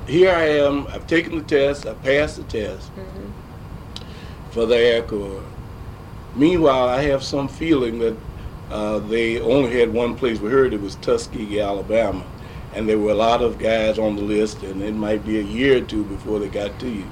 [0.10, 0.88] here I am.
[0.88, 1.86] I've taken the test.
[1.86, 3.32] I passed the test Mhm.
[4.52, 5.41] for the Air Corps.
[6.36, 8.15] Meanwhile, I have some feeling that
[8.72, 10.39] uh, they only had one place.
[10.39, 12.24] We heard it was Tuskegee, Alabama,
[12.76, 15.43] and there were a lot of guys on the list, and it might be a
[15.43, 17.06] year or two before they got to you.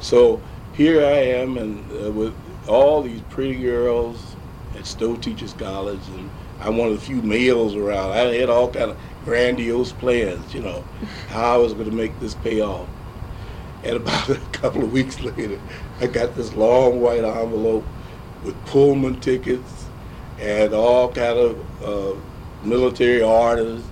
[0.00, 0.40] So
[0.72, 2.32] here I am, and uh, with
[2.68, 4.18] all these pretty girls
[4.78, 6.30] at Stowe Teachers College, and
[6.62, 8.12] I'm one of the few males around.
[8.12, 10.84] I had all kind of grandiose plans, you know,
[11.28, 12.88] how I was going to make this pay off.
[13.82, 15.60] And about a couple of weeks later,
[16.00, 17.84] I got this long white envelope
[18.44, 19.86] with Pullman tickets
[20.38, 22.18] and all kind of uh,
[22.64, 23.82] military orders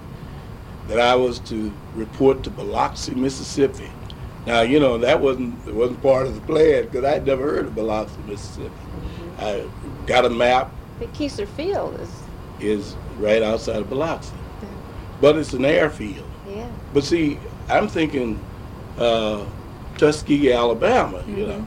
[0.88, 3.90] that I was to report to Biloxi, Mississippi
[4.46, 7.66] Now you know that wasn't it wasn't part of the plan because I'd never heard
[7.66, 8.70] of Biloxi, Mississippi.
[9.38, 9.68] I
[10.06, 12.10] got a map But Keesler Field is,
[12.60, 14.32] is right outside of Biloxi,
[15.20, 16.26] but it's an airfield.
[16.48, 16.68] yeah.
[16.94, 18.38] But see, I'm thinking
[18.98, 19.44] uh,
[19.96, 21.66] Tuskegee, Alabama, you know.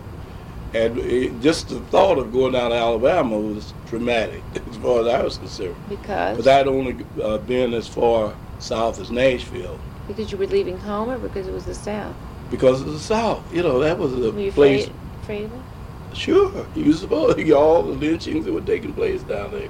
[0.74, 5.08] And it, just the thought of going down to Alabama was traumatic as far as
[5.08, 5.76] I was concerned.
[5.90, 6.38] Because?
[6.38, 11.10] Because I'd only uh, been as far south as Nashville Because you were leaving home
[11.10, 12.16] or because it was the South?
[12.50, 13.42] because of the South.
[13.54, 14.84] You know, that was the Were you place.
[14.86, 16.18] afraid, afraid of it?
[16.18, 19.70] Sure, you supposed all the lynchings that were taking place down there.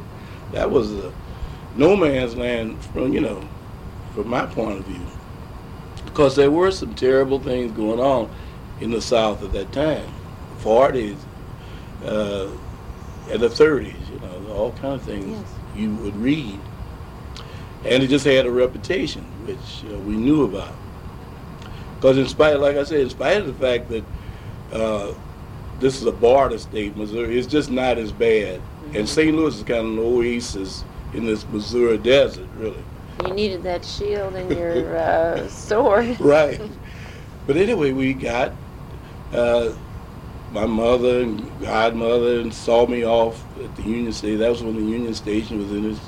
[0.53, 1.11] That was a
[1.75, 3.41] no man's land from you know,
[4.13, 5.05] from my point of view,
[6.05, 8.29] because there were some terrible things going on
[8.79, 10.07] in the South at that time,
[10.59, 11.17] forties,
[12.05, 12.47] uh,
[13.29, 13.95] and the thirties.
[14.11, 15.53] You know, all kind of things Yes.
[15.75, 16.59] you would read,
[17.85, 20.73] and it just had a reputation which uh, we knew about.
[21.95, 24.03] Because in spite, like I said, in spite of the fact that
[24.73, 25.13] uh,
[25.79, 27.37] this is a border state, Missouri.
[27.37, 28.61] It's just not as bad.
[28.93, 29.35] And St.
[29.35, 32.83] Louis is kind of an oasis in this Missouri desert, really.
[33.25, 36.19] You needed that shield and your uh, sword.
[36.19, 36.61] Right.
[37.47, 38.53] But anyway, we got
[39.33, 39.73] uh,
[40.51, 44.39] my mother and godmother and saw me off at the Union Station.
[44.39, 45.99] That was when the Union Station was in its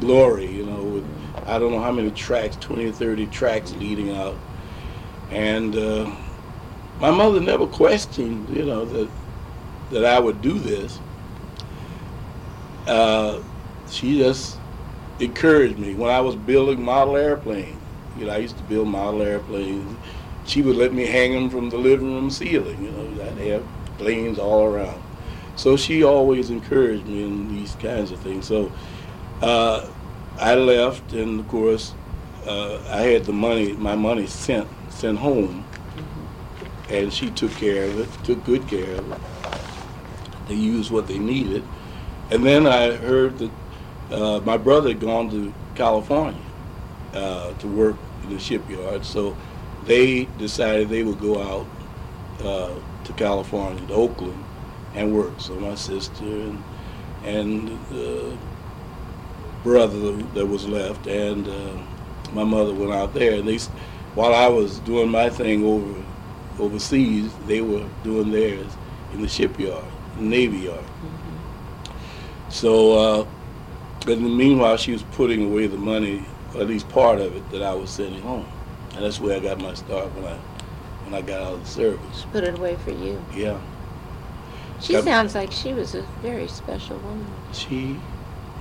[0.00, 1.06] glory, you know, with
[1.46, 4.34] I don't know how many tracks, 20 or 30 tracks leading out.
[5.30, 6.10] And uh,
[7.00, 9.08] my mother never questioned, you know, that
[9.90, 10.98] that I would do this.
[12.86, 13.40] Uh,
[13.88, 14.58] she just
[15.20, 17.76] encouraged me when I was building model airplanes.
[18.18, 19.96] You know, I used to build model airplanes.
[20.46, 22.82] She would let me hang them from the living room ceiling.
[22.82, 23.66] You know, I'd have
[23.98, 25.02] planes all around.
[25.56, 28.46] So she always encouraged me in these kinds of things.
[28.46, 28.70] So
[29.42, 29.88] uh,
[30.38, 31.94] I left, and of course,
[32.46, 35.64] uh, I had the money, my money sent sent home,
[36.88, 39.20] and she took care of it, took good care of it.
[40.48, 41.64] They used what they needed,
[42.30, 43.50] and then I heard that
[44.10, 46.40] uh, my brother had gone to California
[47.12, 49.36] uh, to work in the shipyard, so
[49.84, 51.66] they decided they would go out
[52.44, 54.44] uh, to California, to Oakland,
[54.94, 55.32] and work.
[55.38, 56.62] So my sister and
[57.24, 58.36] and the
[59.64, 61.72] brother that was left and uh,
[62.32, 63.58] my mother went out there, and they,
[64.14, 66.04] while I was doing my thing over
[66.58, 68.72] overseas, they were doing theirs
[69.12, 69.84] in the shipyard,
[70.16, 70.84] the Navy Yard.
[72.48, 73.26] So, uh,
[74.06, 77.36] but in the meanwhile, she was putting away the money, or at least part of
[77.36, 78.46] it, that I was sending home,
[78.94, 80.38] and that's where I got my start when I
[81.04, 82.24] when I got out of the service.
[82.32, 83.22] Put it away for you.
[83.34, 83.60] Yeah,
[84.80, 87.26] She sounds like she was a very special woman.
[87.52, 87.96] she,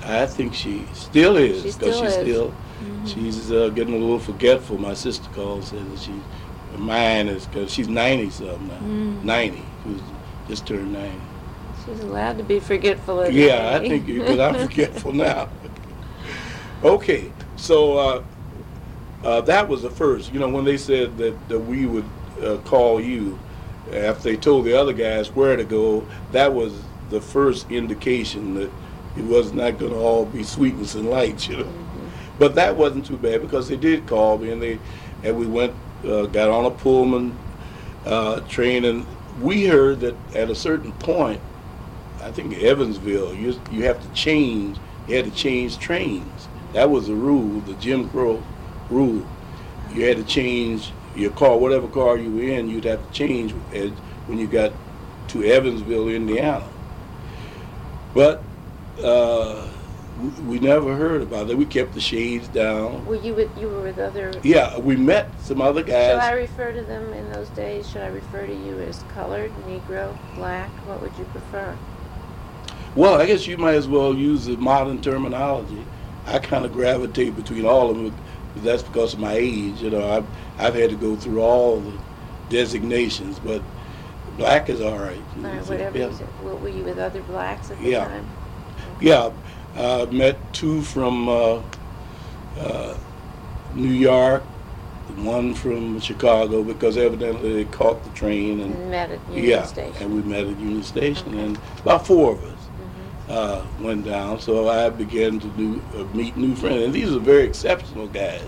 [0.03, 2.21] I think she still is, She because still she's is.
[2.21, 2.53] still
[2.83, 3.07] Mhm.
[3.13, 4.77] she's uh, getting a little forgetful.
[4.77, 6.11] My sister calls says that she,
[6.73, 9.23] her mind is because she's ninety something now, Mm.
[9.23, 10.01] ninety, she was
[10.49, 11.21] just turned ninety.
[11.85, 13.21] She's allowed to be forgetful.
[13.21, 13.89] at Yeah, I 90.
[13.89, 15.49] think because I'm forgetful now.
[16.83, 18.23] okay, so uh,
[19.23, 20.33] uh, that was the first.
[20.33, 22.05] You know, when they said that, that we would
[22.41, 23.37] uh, call you
[23.93, 26.73] after they told the other guys where to go, that was
[27.09, 28.71] the first indication that
[29.15, 31.47] it was not going to all be sweetness and lights.
[31.47, 31.73] You know,
[32.39, 34.79] but that wasn't too bad because they did call me and they
[35.23, 37.37] and we went uh, got on a Pullman
[38.05, 39.05] uh, train and
[39.41, 41.39] we heard that at a certain point
[42.25, 44.79] I think Evansville, you you have to change.
[45.07, 46.47] You had to change trains.
[46.73, 48.41] That was the rule, the Jim Crow
[48.89, 49.25] rule.
[49.93, 52.67] You had to change your car, whatever car you were in.
[52.67, 53.91] You'd have to change as,
[54.25, 54.73] when you got
[55.29, 56.67] to Evansville, Indiana.
[58.15, 58.41] But
[59.03, 59.69] uh,
[60.47, 61.57] we, never heard about it.
[61.57, 63.05] We kept the shades down.
[63.05, 64.33] Were you with you were with other?
[64.41, 66.09] Yeah, we met some other guys.
[66.09, 67.87] Should I refer to them in those days?
[67.87, 70.71] Should I refer to you as colored, Negro, black?
[70.87, 71.77] What would you prefer?
[72.95, 75.85] Well, I guess you might as well use the modern terminology.
[76.25, 78.15] I kind of gravitate between all of them.
[78.57, 79.81] That's because of my age.
[79.81, 80.25] You know, I've
[80.57, 81.91] I've had to go through all the
[82.49, 83.61] designations, but
[84.37, 85.17] black is all right.
[85.37, 86.07] All right, whatever Yeah.
[86.07, 86.27] you said.
[86.43, 88.05] Were were you with other blacks at the Yeah.
[88.05, 88.25] time?
[89.01, 89.31] Yeah,
[89.77, 91.59] I met two from uh,
[92.57, 92.93] uh,
[93.73, 94.41] New York,
[95.17, 99.63] one from Chicago, because evidently they caught the train and And met at Union yeah,
[99.63, 99.95] Station.
[99.99, 101.39] and we met at Union Station, Okay.
[101.39, 102.51] and about four of us.
[103.27, 104.39] Uh, went down.
[104.39, 108.47] So I began to do uh, meet new friends, and these are very exceptional guys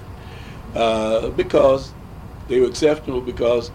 [0.76, 1.94] uh, because
[2.48, 3.72] they were exceptional because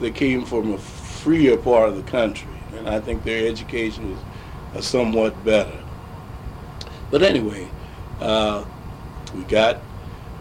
[0.00, 4.18] they came from a freer part of the country, and I think their education was
[4.74, 5.78] uh, somewhat better.
[7.12, 7.68] But anyway,
[8.20, 8.64] uh,
[9.34, 9.80] we got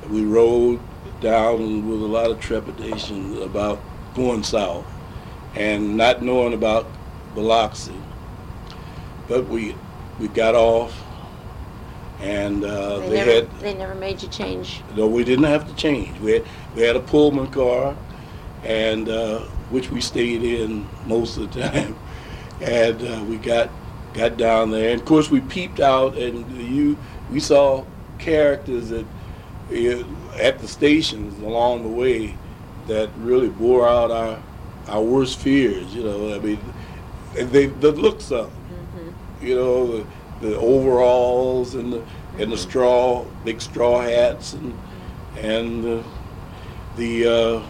[0.10, 0.80] we rode
[1.19, 3.80] down with a lot of trepidation about
[4.15, 4.86] going south
[5.56, 6.88] and not knowing about
[7.36, 7.93] Biloxi.
[9.32, 9.74] But we
[10.20, 10.94] we got off,
[12.20, 14.82] and uh, They they, never, had they never made you change.
[14.94, 16.20] no, we didn't have to change.
[16.20, 16.44] We had,
[16.76, 17.96] we had a Pullman car,
[18.65, 19.39] and uh,
[19.70, 21.96] which we stayed in most of the time,
[22.60, 23.70] and uh, we got
[24.13, 24.91] got down there.
[24.91, 26.98] And of course, we peeped out, and you
[27.32, 27.86] we saw
[28.20, 29.06] characters that
[29.72, 30.04] uh,
[30.36, 32.36] at the stations along the way
[32.88, 34.44] that really bore out our
[34.89, 35.96] our worst fears.
[35.96, 36.60] You know, I mean,
[37.39, 38.62] and they the looks of them
[39.41, 40.06] you know, the,
[40.41, 42.04] the overalls and the
[42.38, 44.77] and the straw, big straw hats, and
[45.38, 46.04] and uh,
[46.95, 47.63] the uh,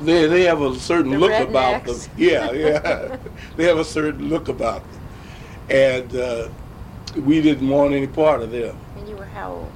[0.00, 1.96] they they have a certain The look about them.
[2.16, 3.16] Yeah, yeah,
[3.56, 5.00] they have a certain look about them,
[5.70, 6.48] and uh,
[7.16, 8.76] we didn't want any part of them.
[8.96, 9.72] And you were how old?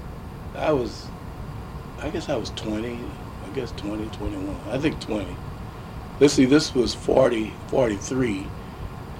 [0.57, 1.07] I was,
[2.01, 2.99] I guess I was 20,
[3.45, 5.37] I guess 20, 21, I think 20.
[6.19, 8.47] Let's see, this was 40, 43,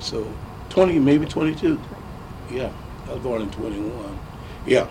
[0.01, 0.31] so
[0.71, 1.79] 20, maybe 22.
[2.51, 2.73] Yeah,
[3.09, 4.19] I was born in 21.
[4.67, 4.89] Yeah,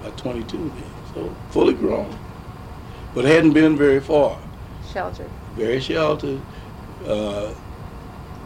[0.00, 0.82] about 22 then,
[1.14, 2.16] so fully grown.
[3.14, 4.38] But hadn't been very far,
[4.92, 5.28] Sheltered.
[5.56, 6.40] very sheltered.
[7.06, 7.52] Uh,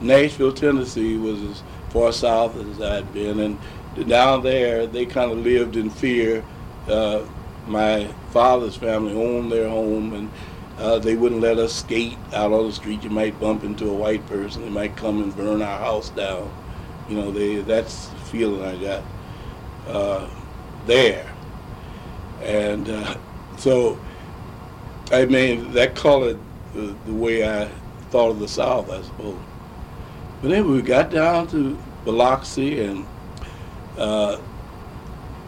[0.00, 5.38] Nashville, Tennessee was as far south as I'd been, and down there they kind of
[5.38, 6.44] lived in fear.
[6.88, 7.24] Uh,
[7.66, 10.30] my father's family owned their home, and
[10.78, 13.02] uh, they wouldn't let us skate out on the street.
[13.04, 16.50] You might bump into a white person; they might come and burn our house down.
[17.08, 19.02] You know, they that's the feeling I got
[19.86, 20.30] uh,
[20.86, 21.30] there,
[22.42, 23.16] and uh,
[23.58, 23.98] so
[25.12, 26.38] I mean that colored
[26.72, 27.68] the, the way I
[28.10, 29.38] thought of the South, I suppose.
[30.40, 33.06] But then we got down to Biloxi, and
[33.98, 34.40] uh,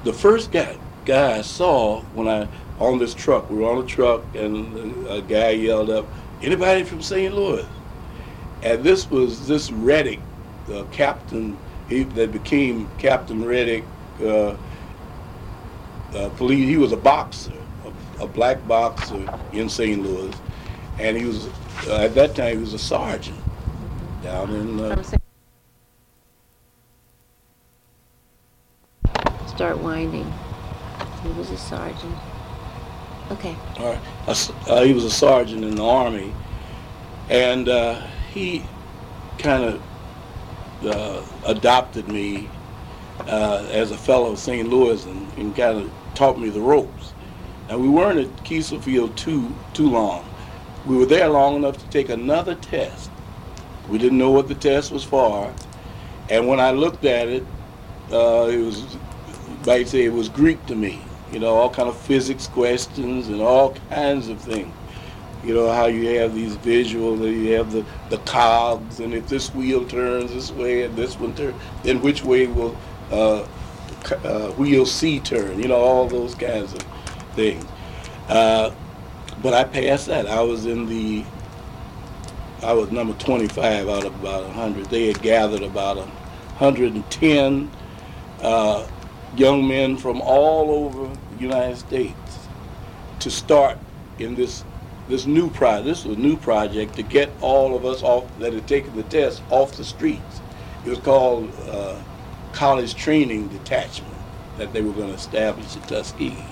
[0.05, 3.87] the first guy guy I saw when I on this truck, we were on a
[3.87, 6.07] truck, and a guy yelled up,
[6.42, 7.35] "Anybody from St.
[7.35, 7.66] Louis?"
[8.62, 10.21] And this was this Reddick,
[10.72, 11.57] uh, Captain
[11.88, 13.85] he, that became Captain Reddick.
[14.20, 14.57] Uh,
[16.14, 16.68] uh, police.
[16.68, 17.52] He was a boxer,
[18.18, 20.02] a, a black boxer in St.
[20.02, 20.35] Louis,
[20.98, 21.46] and he was
[21.88, 23.38] uh, at that time he was a sergeant
[24.22, 24.81] down in.
[24.81, 25.02] Uh,
[29.46, 30.31] Start winding.
[31.22, 32.14] He was a sergeant.
[33.31, 33.57] Okay.
[33.79, 34.50] All right.
[34.68, 36.33] Uh, he was a sergeant in the army,
[37.31, 38.62] and uh, he
[39.38, 39.83] kind of
[40.85, 42.49] uh, adopted me
[43.21, 44.69] uh, as a fellow of St.
[44.69, 47.12] Louis and, and kind of taught me the ropes.
[47.69, 50.25] And we weren't at Keesler Field too too long.
[50.87, 53.11] We were there long enough to take another test.
[53.89, 55.53] We didn't know what the test was for,
[56.29, 57.45] and when I looked at it,
[58.12, 58.97] uh, it was,
[59.65, 61.01] might say, it was Greek to me
[61.33, 64.73] you know, all kind of physics questions and all kinds of things.
[65.44, 69.55] You know, how you have these visuals, you have the, the cogs, and if this
[69.55, 72.77] wheel turns this way and this one turns, then which way will
[73.11, 73.46] uh,
[74.25, 75.61] uh, wheel C turn?
[75.61, 76.83] You know, all those kinds of
[77.35, 77.64] things.
[78.29, 78.75] Uh,
[79.42, 80.27] but I passed that.
[80.27, 81.25] I was in the,
[82.62, 84.87] I was number 25 out of about 100.
[84.87, 87.70] They had gathered about 110
[88.40, 88.87] uh,
[89.37, 92.49] young men from all over the United States
[93.20, 93.79] to start
[94.18, 94.64] in this
[95.09, 95.87] this new project.
[95.87, 99.03] This was a new project to get all of us off that had taken the
[99.05, 100.40] test off the streets.
[100.85, 102.01] It was called uh,
[102.53, 104.14] College Training Detachment
[104.59, 106.45] that they were going to establish at Tuskegee.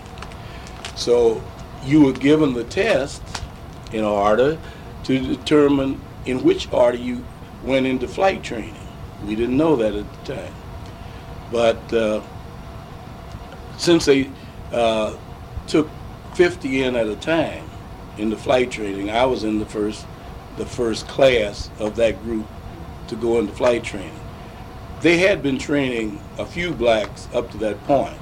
[0.97, 1.43] So
[1.85, 3.23] you were given the test
[3.93, 4.59] in order
[5.05, 7.25] to determine in which order you
[7.63, 8.75] went into flight training.
[9.25, 10.55] We didn't know that at the time.
[11.51, 12.21] But uh,
[13.79, 14.31] since they
[14.73, 15.17] uh,
[15.67, 15.89] took
[16.35, 17.65] 50 in at a time
[18.19, 20.07] in the flight training, I was in the first
[20.57, 22.47] the first class of that group
[23.09, 24.21] to go into flight training.
[25.01, 28.17] They had been training a few blacks up to that point,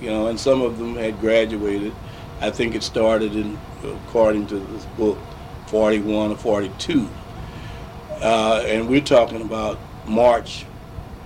[0.00, 1.92] you know, and some of them had graduated.
[2.40, 5.18] I think it started in, according to this book,
[5.66, 7.08] 41 or 42.
[8.20, 10.64] Uh, and we're talking about March,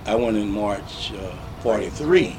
[0.05, 2.35] I went in March uh, 43.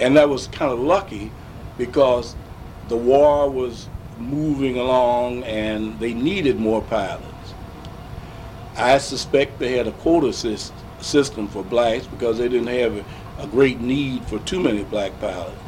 [0.00, 1.30] And that was kind of lucky
[1.78, 2.34] because
[2.88, 3.88] the war was
[4.22, 7.26] moving along and they needed more pilots.
[8.76, 13.42] I suspect they had a quota sys- system for blacks because they didn't have a,
[13.42, 15.58] a great need for too many black pilots.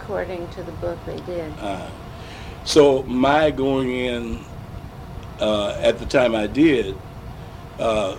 [0.00, 1.52] According to the book, they did.
[1.58, 1.90] Uh,
[2.64, 4.44] so my going in
[5.40, 6.96] uh, at the time I did
[7.78, 8.16] uh,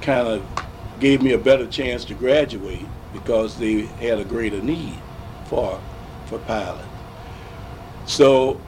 [0.00, 0.44] kind of
[1.00, 4.98] gave me a better chance to graduate because they had a greater need
[5.46, 5.80] for
[6.26, 6.84] for pilots.
[8.06, 8.60] So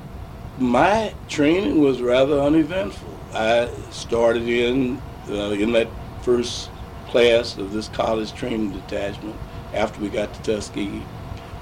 [0.61, 3.09] My training was rather uneventful.
[3.33, 5.89] I started in uh, in that
[6.21, 6.69] first
[7.09, 9.37] class of this college training detachment
[9.73, 11.03] after we got to Tuskegee.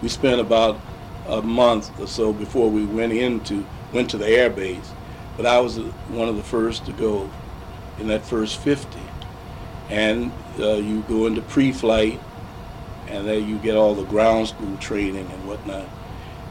[0.02, 0.80] We spent about
[1.28, 4.90] a month or so before we went into went to the air base,
[5.36, 5.76] but I was
[6.08, 7.30] one of the first to go
[8.00, 8.98] in that first 50.
[9.90, 12.20] And uh, you go into pre-flight,
[13.06, 15.88] and then you get all the ground school training and whatnot.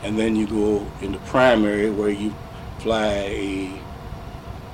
[0.03, 2.33] And then you go into primary where you
[2.79, 3.81] fly a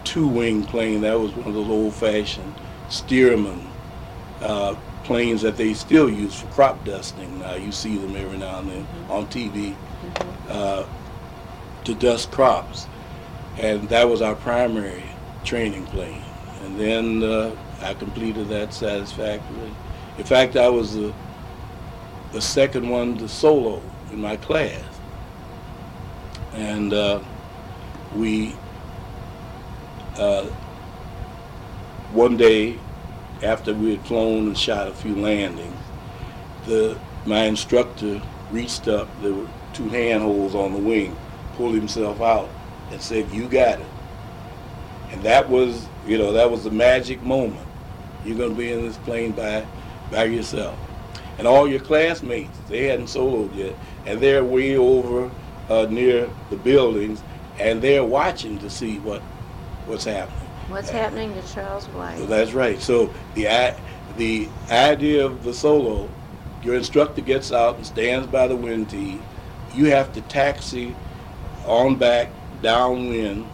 [0.03, 1.01] two-wing plane.
[1.01, 2.53] That was one of those old-fashioned
[2.89, 3.65] Stearman
[4.41, 7.39] uh, planes that they still use for crop dusting.
[7.39, 9.11] Now you see them every now and then mm-hmm.
[9.11, 10.47] on TV mm-hmm.
[10.49, 10.85] uh,
[11.83, 12.87] to dust crops,
[13.57, 15.03] and that was our primary
[15.43, 16.23] training plane.
[16.63, 19.71] And then uh, I completed that satisfactorily.
[20.17, 21.13] In fact, I was the
[22.31, 23.79] the second one to solo
[24.11, 24.83] in my class,
[26.53, 27.19] and uh,
[28.15, 28.55] we
[30.17, 30.45] uh,
[32.11, 32.77] one day
[33.41, 35.75] after we had flown and shot a few landings,
[36.65, 39.07] the my instructor reached up.
[39.21, 41.15] There were two handholds on the wing,
[41.55, 42.49] pulled himself out,
[42.91, 43.87] and said, "You got it."
[45.11, 47.67] And that was, you know, that was the magic moment.
[48.25, 49.65] You're going to be in this plane by
[50.11, 50.77] by yourself,
[51.39, 53.75] and all your classmates they hadn't soloed yet,
[54.05, 55.31] and they're way over
[55.73, 57.23] uh, near the buildings,
[57.59, 59.21] and they're watching to see what
[59.85, 60.39] what's happening.
[60.69, 62.27] What's happening to Charles White?
[62.27, 62.79] That's right.
[62.81, 63.75] So the
[64.17, 66.09] the idea of the solo,
[66.61, 69.19] your instructor gets out and stands by the wind tee.
[69.73, 70.95] You have to taxi
[71.65, 72.29] on back
[72.61, 73.47] downwind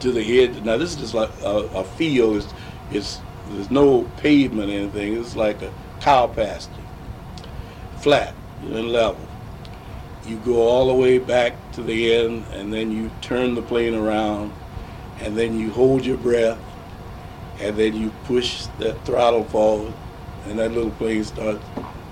[0.00, 0.64] to the head.
[0.64, 2.38] Now this is just like a, a field.
[2.38, 2.54] It's,
[2.90, 3.20] it's
[3.50, 5.18] there's no pavement or anything.
[5.18, 6.72] It's like a cow pasture,
[7.98, 9.27] flat and level.
[10.28, 13.94] You go all the way back to the end, and then you turn the plane
[13.94, 14.52] around
[15.20, 16.58] and then you hold your breath,
[17.60, 19.92] and then you push that throttle forward,
[20.46, 21.64] and that little plane starts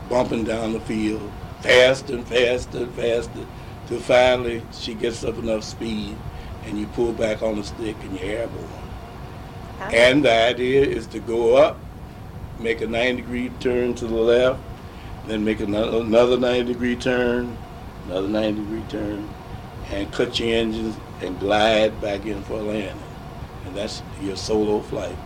[0.09, 3.47] bumping down the field, faster and faster and faster,
[3.87, 6.17] till finally she gets up enough speed,
[6.65, 8.65] and you pull back on the stick and you're airborne.
[9.93, 11.79] And the idea is to go up,
[12.59, 14.61] make a 90 degree turn to the left,
[15.27, 17.57] then make another, another 90 degree turn,
[18.07, 19.29] another 90 degree turn,
[19.91, 23.03] and cut your engines and glide back in for a landing.
[23.65, 25.17] And that's your solo flight.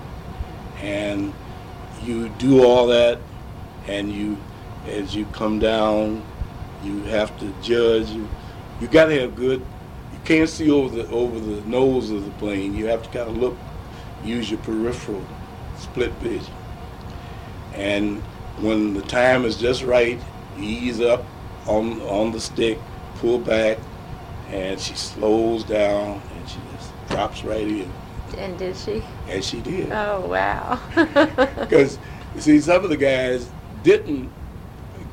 [0.81, 1.33] And
[2.03, 3.18] you do all that,
[3.87, 4.37] and you,
[4.87, 6.22] as you come down,
[6.83, 8.11] you have to judge.
[8.11, 8.28] You,
[8.81, 9.61] you got to have good.
[10.12, 12.74] You can't see over the over the nose of the plane.
[12.74, 13.57] You have to kind of look,
[14.24, 15.24] use your peripheral
[15.78, 16.53] split vision.
[17.74, 18.22] And
[18.61, 20.20] when the time is just right,
[20.59, 21.24] ease up
[21.66, 22.78] on on the stick,
[23.16, 23.78] pull back,
[24.48, 27.92] and she slows down and she just drops right in.
[28.38, 29.02] And did she?
[29.28, 29.90] And she did.
[29.92, 30.80] Oh wow!
[31.58, 31.98] Because
[32.34, 33.48] you see, some of the guys
[33.82, 34.30] didn't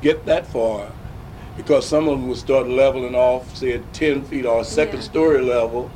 [0.00, 0.90] get that far
[1.58, 5.04] because some of them would start leveling off, say at 10 feet or second yeah.
[5.04, 5.90] story level,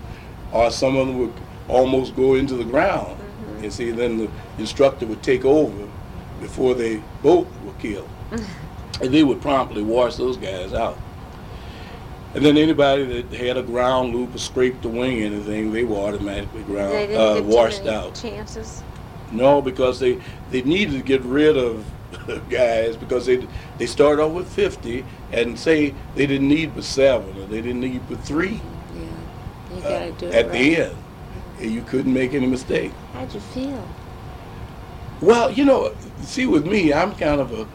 [0.53, 1.33] or some of them would
[1.69, 3.17] almost go into the ground.
[3.17, 3.65] Mm-hmm.
[3.65, 5.89] And see, then the instructor would take over
[6.41, 8.09] before they both were killed.
[9.03, 10.99] and they would promptly wash those guys out.
[12.35, 15.85] And then anybody that had a ground loop or scraped the wing or anything, they
[15.85, 18.15] were automatically ground they uh, washed out.
[18.15, 18.83] Chances.
[19.31, 21.85] No, because they they needed to get rid of
[22.49, 23.47] guys because they
[23.79, 27.81] they started off with 50 and say they didn't need but seven or they didn't
[27.81, 28.61] need but three.
[28.95, 30.53] Yeah, you gotta uh, do it at right.
[30.53, 30.97] the end.
[31.61, 32.93] You couldn't make any mistake.
[33.13, 33.89] How'd you feel?
[35.21, 37.69] Well, you know, see, with me, I'm kind of a,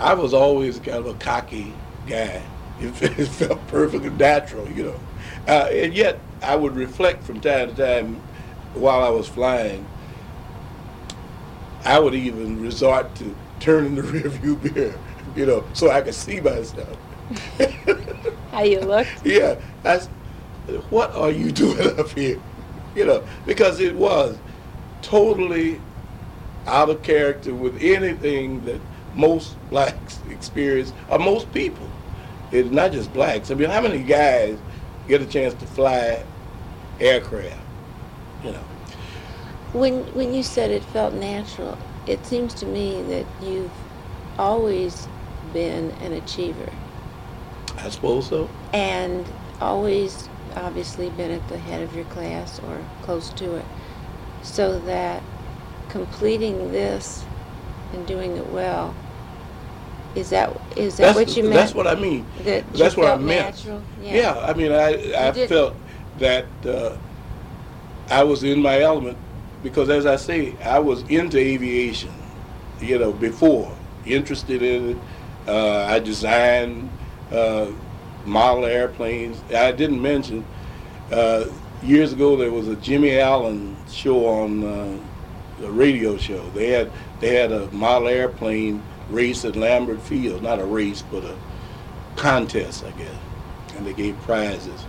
[0.00, 1.72] I was always kind of a cocky
[2.06, 2.42] guy.
[2.80, 5.00] It, it felt perfectly natural, you know.
[5.46, 8.14] Uh, and yet, I would reflect from time to time
[8.72, 9.86] while I was flying.
[11.84, 14.98] I would even resort to turning the rearview mirror,
[15.36, 16.96] you know, so I could see myself.
[18.50, 19.06] How you look?
[19.24, 19.56] Yeah.
[19.84, 19.98] I,
[20.88, 22.40] what are you doing up here?
[22.94, 24.38] You know, because it was
[25.02, 25.80] totally
[26.66, 28.80] out of character with anything that
[29.14, 31.88] most blacks experience, or most people
[32.52, 33.50] it's not just blacks.
[33.50, 34.58] I mean, how many guys
[35.08, 36.22] get a chance to fly
[36.98, 37.60] aircraft?
[38.44, 38.64] You know.
[39.72, 43.70] When when you said it felt natural, it seems to me that you've
[44.38, 45.06] always
[45.52, 46.70] been an achiever.
[47.76, 48.48] I suppose so.
[48.72, 49.24] And
[49.60, 53.64] always obviously been at the head of your class or close to it.
[54.42, 55.22] So that
[55.88, 57.24] completing this
[57.92, 58.94] and doing it well
[60.14, 61.54] is that is that that's, what you meant?
[61.54, 62.26] That's what I mean.
[62.42, 63.56] That that's what I meant.
[63.56, 63.82] Natural?
[64.02, 64.14] Yeah.
[64.14, 64.38] yeah.
[64.40, 65.74] I mean, I I felt
[66.18, 66.96] that uh,
[68.08, 69.16] I was in my element
[69.62, 72.12] because, as I say, I was into aviation,
[72.80, 73.72] you know, before,
[74.04, 74.96] interested in it.
[75.46, 76.90] Uh, I designed
[77.30, 77.70] uh,
[78.24, 79.40] model airplanes.
[79.54, 80.44] I didn't mention
[81.12, 81.44] uh,
[81.82, 84.98] years ago there was a Jimmy Allen show on uh,
[85.62, 86.48] a radio show.
[86.50, 91.24] They had they had a model airplane race at Lambert Field, not a race, but
[91.24, 91.36] a
[92.16, 93.14] contest, I guess,
[93.76, 94.84] and they gave prizes.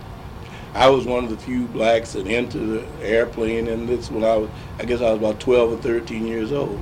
[0.74, 4.36] I was one of the few blacks that entered the airplane, and this when I
[4.36, 6.80] was, I guess I was about 12 or 13 years old,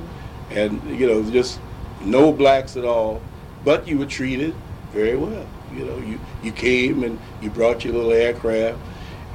[0.50, 1.60] and you know, just
[2.02, 3.20] no blacks at all,
[3.64, 4.54] but you were treated
[4.92, 5.46] very well.
[5.74, 8.78] You know, you you came and you brought your little aircraft,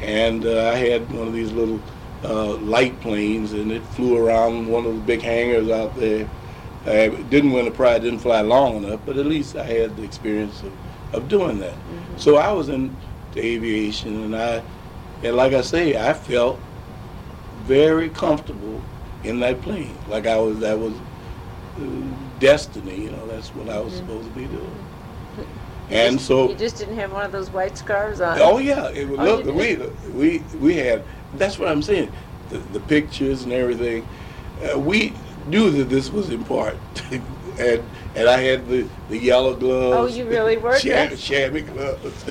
[0.01, 1.81] and uh, I had one of these little
[2.25, 6.29] uh, light planes, and it flew around one of the big hangars out there.
[6.85, 10.03] I didn't win a prize, didn't fly long enough, but at least I had the
[10.03, 10.73] experience of,
[11.13, 11.73] of doing that.
[11.73, 12.17] Mm-hmm.
[12.17, 12.95] So I was in
[13.35, 14.63] aviation, and I,
[15.23, 16.59] and like I say, I felt
[17.63, 18.81] very comfortable
[19.23, 19.97] in that plane.
[20.07, 20.93] Like I was, that was
[21.79, 23.05] uh, destiny.
[23.05, 24.07] You know, that's what I was mm-hmm.
[24.07, 24.85] supposed to be doing.
[25.89, 28.39] And just, so you just didn't have one of those white scarves on.
[28.41, 29.75] Oh yeah, it, oh, look, we
[30.13, 31.03] we we had.
[31.37, 32.11] That's what I'm saying.
[32.49, 34.07] The, the pictures and everything.
[34.63, 35.13] Uh, we
[35.47, 36.81] knew that this was important,
[37.59, 37.83] and
[38.15, 40.13] and I had the, the yellow gloves.
[40.13, 40.77] Oh, you really were.
[40.79, 42.25] Chamois, chamois gloves.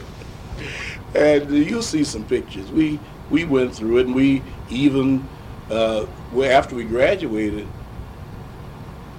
[1.15, 2.71] and you'll see some pictures.
[2.73, 2.99] We
[3.31, 5.27] we went through it, and we even
[5.71, 7.67] uh, well, after we graduated,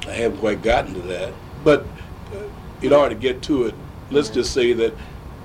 [0.07, 1.33] I haven't quite gotten to that,
[1.63, 1.85] but
[2.33, 2.43] uh,
[2.81, 3.75] in order to get to it,
[4.11, 4.93] let's just say that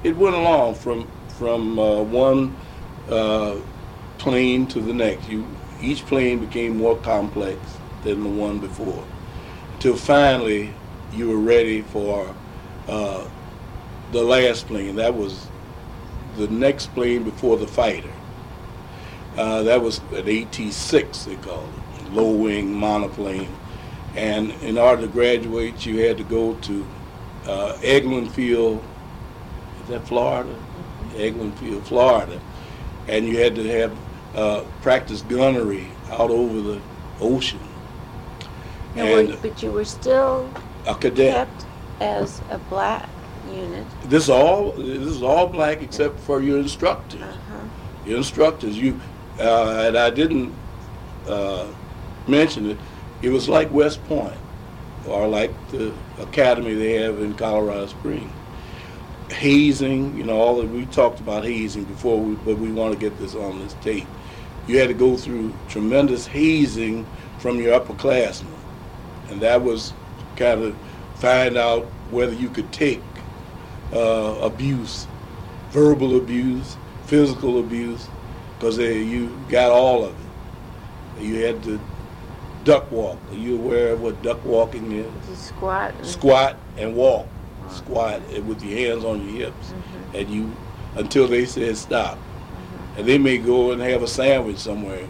[0.05, 2.55] it went along from from uh, one
[3.09, 3.57] uh,
[4.20, 5.28] plane to the next.
[5.28, 5.46] You
[5.82, 7.58] each plane became more complex
[8.04, 9.04] than the one before,
[9.78, 10.72] till finally
[11.12, 12.34] you were ready for
[12.86, 13.26] uh,
[14.12, 14.96] the last plane.
[14.96, 15.48] That was
[16.36, 18.12] the next plane before the fighter.
[19.36, 21.68] Uh, that was an AT-6, they called
[21.98, 23.48] it, low-wing monoplane.
[24.16, 26.86] And in order to graduate, you had to go to
[27.46, 28.82] uh, Eglin Field,
[29.82, 30.54] is that Florida?
[31.14, 32.40] Eglin Field, Florida.
[33.08, 33.96] And you had to have
[34.34, 36.80] uh, practice gunnery out over the
[37.20, 37.60] ocean.
[38.96, 40.50] And, but you were still
[40.86, 41.34] a cadet.
[41.34, 41.66] kept
[42.00, 43.08] as a black
[43.52, 43.86] unit.
[44.04, 47.22] This all this is all black except for your instructors.
[47.22, 47.68] Uh-huh.
[48.06, 49.00] Your instructors, you
[49.38, 50.52] uh, and I didn't
[51.26, 51.66] uh,
[52.26, 52.78] mention it.
[53.22, 54.36] It was like West Point,
[55.06, 58.32] or like the academy they have in Colorado Springs.
[59.30, 62.98] Hazing, you know, all that we talked about hazing before, we, but we want to
[62.98, 64.08] get this on this tape.
[64.66, 67.06] You had to go through tremendous hazing
[67.38, 68.46] from your upperclassmen,
[69.28, 69.92] and that was
[70.36, 70.76] kind of
[71.16, 73.02] find out whether you could take
[73.92, 75.06] uh, abuse,
[75.70, 78.08] verbal abuse, physical abuse,
[78.58, 80.14] because you got all of
[81.18, 81.24] it.
[81.24, 81.80] You had to
[82.64, 83.18] duck walk.
[83.30, 85.38] Are you aware of what duck walking is?
[85.38, 85.94] squat.
[85.94, 87.26] And squat and walk.
[87.70, 90.16] Squat with your hands on your hips, mm-hmm.
[90.16, 90.52] and you
[90.96, 92.18] until they said stop.
[93.01, 95.09] And they may go and have a sandwich somewhere,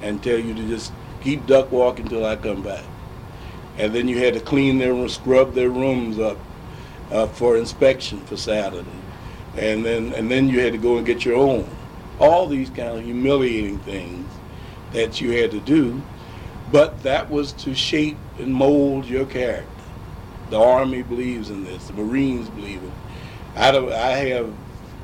[0.00, 2.84] and tell you to just keep duck walking until I come back.
[3.76, 6.38] And then you had to clean their room, scrub their rooms up
[7.10, 8.88] uh, for inspection for Saturday,
[9.58, 11.68] and then and then you had to go and get your own.
[12.18, 14.26] All these kind of humiliating things
[14.94, 16.00] that you had to do,
[16.72, 19.68] but that was to shape and mold your character.
[20.48, 21.88] The Army believes in this.
[21.88, 22.92] The Marines believe it.
[23.54, 23.76] I.
[23.76, 24.50] I have.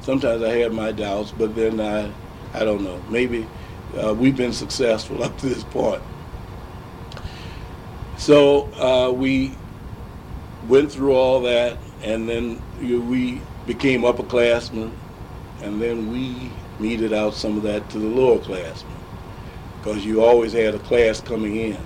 [0.05, 2.13] Sometimes I had my doubts, but then I,
[2.53, 3.03] I don't know.
[3.09, 3.49] Maybe
[3.97, 6.03] uh, we've been successful up to this point.
[8.19, 9.53] So uh, we
[10.69, 14.93] went through all that, and then we became upperclassmen,
[15.63, 18.93] and then we meted out some of that to the lower classmen,
[19.79, 21.81] because you always had a class coming in.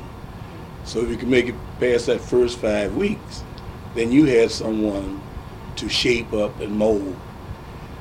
[0.82, 3.44] So if you could make it past that first five weeks,
[3.94, 5.22] then you had someone
[5.76, 7.16] to shape up and mold.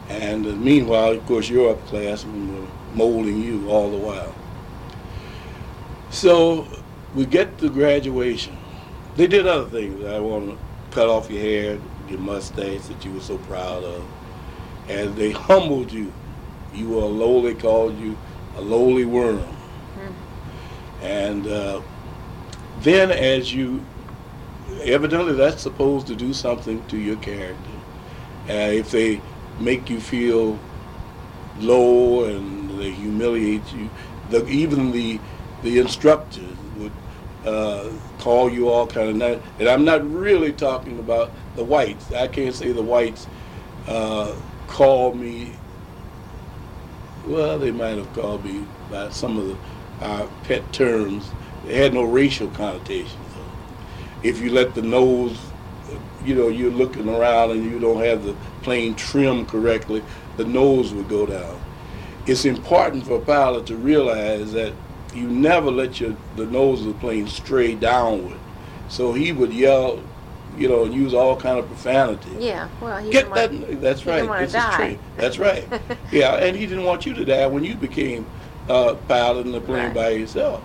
[0.10, 4.34] And uh, meanwhile, of course, your upperclassmen were molding you all the while.
[6.10, 6.68] So
[7.14, 8.58] we get to graduation.
[9.16, 10.06] They did other things.
[10.06, 10.58] I want to
[10.92, 14.04] cut off your hair, your mustache that you were so proud of.
[14.88, 16.14] And they humbled you.
[16.74, 18.18] You were lowly, called you
[18.56, 19.40] a lowly worm.
[19.40, 21.04] Mm-hmm.
[21.04, 21.82] And uh,
[22.82, 23.84] then as you,
[24.84, 27.72] evidently that's supposed to do something to your character.
[28.50, 29.22] Uh, if they
[29.60, 30.60] make you feel
[31.60, 33.90] low and they humiliate you,
[34.30, 35.20] the, even the,
[35.64, 36.92] the instructors would
[37.46, 37.90] uh,
[38.20, 39.42] call you all kind of names.
[39.60, 42.12] And I'm not really talking about the whites.
[42.12, 43.28] I can't say the whites
[43.88, 44.36] uh,
[44.68, 45.54] call me
[47.28, 49.58] well, they might have called me by some of the
[50.02, 51.30] our pet terms.
[51.66, 53.14] They had no racial connotations.
[54.24, 55.38] If you let the nose,
[56.28, 60.04] you know, you're looking around and you don't have the plane trimmed correctly,
[60.36, 61.60] the nose would go down.
[62.26, 64.74] It's important for a pilot to realize that
[65.16, 68.38] you never let your the nose of the plane stray downward.
[68.90, 70.04] So he would yell,
[70.58, 72.30] you know, and use all kind of profanity.
[72.40, 73.70] Yeah, well, he Get didn't that.
[73.70, 74.40] want, That's he right.
[74.42, 75.00] This is true.
[75.16, 75.66] That's right.
[76.12, 78.26] yeah, and he didn't want you to die when you became
[78.68, 79.94] a uh, piloting the plane Right.
[79.94, 80.62] by yourself.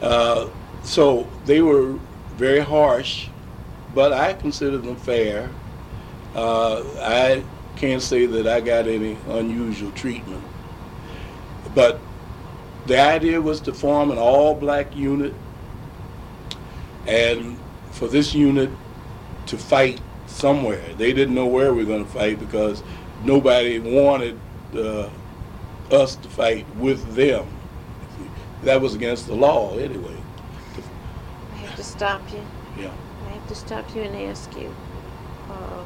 [0.00, 0.48] Uh,
[0.84, 1.98] so they were
[2.36, 3.28] very harsh,
[3.94, 5.50] but I consider them fair.
[6.34, 7.44] Uh, I
[7.76, 10.42] can't say that I got any unusual treatment,
[11.74, 12.00] but
[12.86, 15.34] the idea was to form an all-black unit,
[17.06, 17.58] and
[17.90, 18.70] for this unit
[19.46, 20.82] to fight somewhere.
[20.96, 22.82] They didn't know where we were going to fight because
[23.24, 24.38] nobody wanted
[24.74, 25.10] uh,
[25.90, 27.46] us to fight with them.
[28.62, 30.16] That was against the law anyway.
[31.52, 32.40] I have to stop you.
[32.78, 32.92] Yeah.
[33.52, 34.74] To stop you and ask you.
[35.50, 35.84] Um,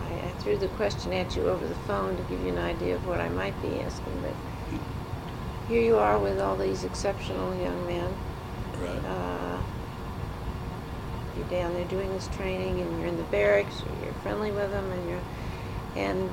[0.00, 2.96] I, I threw the question at you over the phone to give you an idea
[2.96, 4.34] of what I might be asking, but
[5.68, 8.12] here you are with all these exceptional young men.
[8.80, 9.04] Right.
[9.04, 9.62] Uh,
[11.36, 13.80] you're down there doing this training, and you're in the barracks.
[13.80, 15.22] Or you're friendly with them, and you're
[15.94, 16.28] and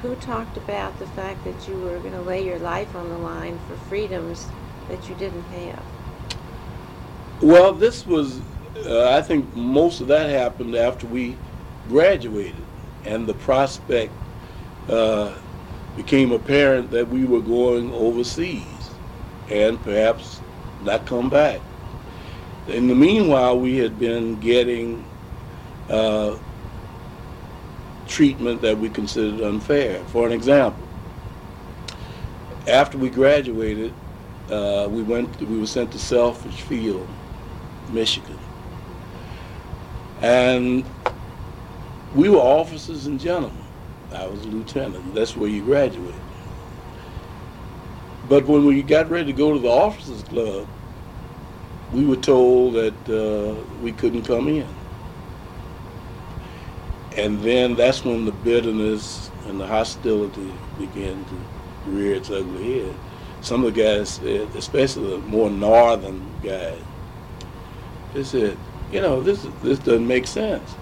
[0.00, 3.18] who talked about the fact that you were going to lay your life on the
[3.18, 4.46] line for freedoms
[4.88, 5.84] that you didn't have?
[7.42, 8.40] Well, this was,
[8.84, 11.36] uh, I think most of that happened after we
[11.88, 12.54] graduated,
[13.04, 14.12] and the prospect
[14.88, 15.34] uh,
[15.96, 18.62] became apparent that we were going overseas
[19.50, 20.40] and perhaps
[20.82, 21.60] not come back.
[22.68, 25.04] In the meanwhile, we had been getting
[25.88, 26.36] uh,
[28.08, 30.02] treatment that we considered unfair.
[30.06, 30.82] For an example,
[32.66, 33.92] after we graduated,
[34.50, 35.40] uh, we went.
[35.40, 37.06] We were sent to Selfridge Field,
[37.90, 38.38] Michigan,
[40.22, 40.84] and
[42.14, 43.64] we were officers and gentlemen.
[44.12, 45.14] I was a lieutenant.
[45.14, 46.14] That's where you graduate.
[48.28, 50.66] But when we got ready to go to the officers' club,
[51.92, 54.66] we were told that uh, we couldn't come in.
[57.16, 62.94] And then that's when the bitterness and the hostility began to rear its ugly head.
[63.40, 64.18] Some of the guys
[64.56, 66.78] especially the more northern guys,
[68.12, 68.58] they said,
[68.92, 70.74] you know, this this doesn't make sense.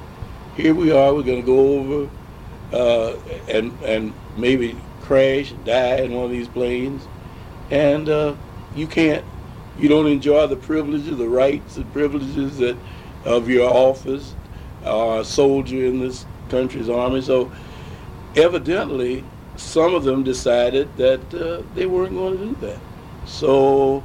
[0.57, 2.11] Here we are, we're going to go over
[2.73, 3.17] uh,
[3.49, 7.07] and and maybe crash, die in one of these planes,
[7.71, 8.35] and uh,
[8.75, 9.25] you can't,
[9.79, 12.77] you don't enjoy the privileges, the rights and privileges that
[13.25, 14.35] of your office,
[14.85, 17.21] a soldier in this country's army.
[17.21, 17.51] So
[18.37, 19.25] evidently,
[19.57, 22.79] some of them decided that uh, they weren't going to do that.
[23.27, 24.05] So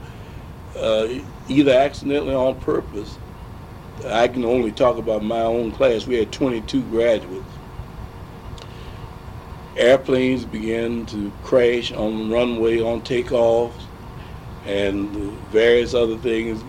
[0.78, 1.08] uh,
[1.48, 3.18] either accidentally or on purpose,
[4.06, 6.08] I can only talk about my own class.
[6.08, 7.46] We had 22 graduates.
[9.76, 13.82] Airplanes began to crash on runway on takeoffs
[14.66, 15.10] and
[15.50, 16.64] various other things.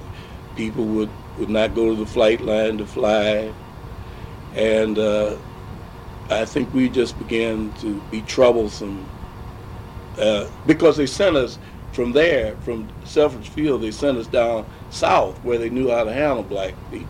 [0.56, 3.52] People would, would not go to the flight line to fly.
[4.54, 5.36] And uh,
[6.30, 9.08] I think we just began to be troublesome
[10.18, 11.58] uh, because they sent us
[11.92, 16.12] from there, from Selfridge Field, they sent us down south where they knew how to
[16.12, 17.08] handle black people.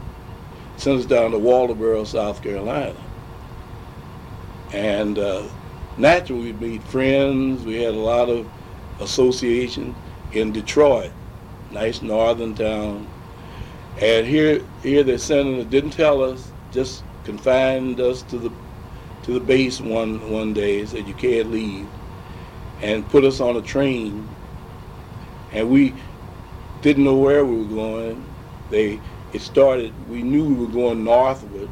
[0.81, 2.97] Sent us down to Walterboro, South Carolina.
[4.73, 5.47] And uh,
[5.99, 7.63] naturally, we made friends.
[7.67, 8.49] We had a lot of
[8.99, 9.95] association
[10.33, 11.13] in Detroit,
[11.71, 13.07] nice northern town.
[14.01, 18.51] And here, here they sent us, didn't tell us, just confined us to the
[19.25, 20.87] to the base one one day.
[20.87, 21.87] Said you can't leave,
[22.81, 24.27] and put us on a train.
[25.53, 25.93] And we
[26.81, 28.25] didn't know where we were going.
[28.71, 28.99] They
[29.33, 29.93] it started.
[30.09, 31.69] We knew we were going northward,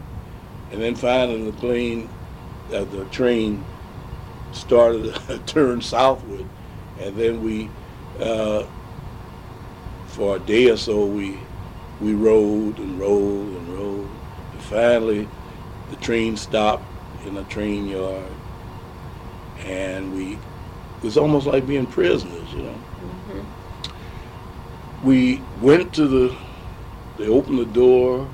[0.70, 2.14] and then finally the plane,
[2.72, 3.66] uh, the train
[4.52, 6.50] started to turn southward,
[6.96, 7.74] and then we,
[8.20, 8.64] uh,
[10.04, 11.48] for a day or so, we
[11.98, 14.20] we rode and rode and rode.
[14.52, 15.30] And finally,
[15.88, 16.92] the train stopped
[17.26, 18.40] in a train yard,
[19.56, 22.74] and we it was almost like being prisoners, you know.
[22.74, 23.40] hmm
[25.00, 26.36] We went to the,
[27.18, 28.28] they opened the door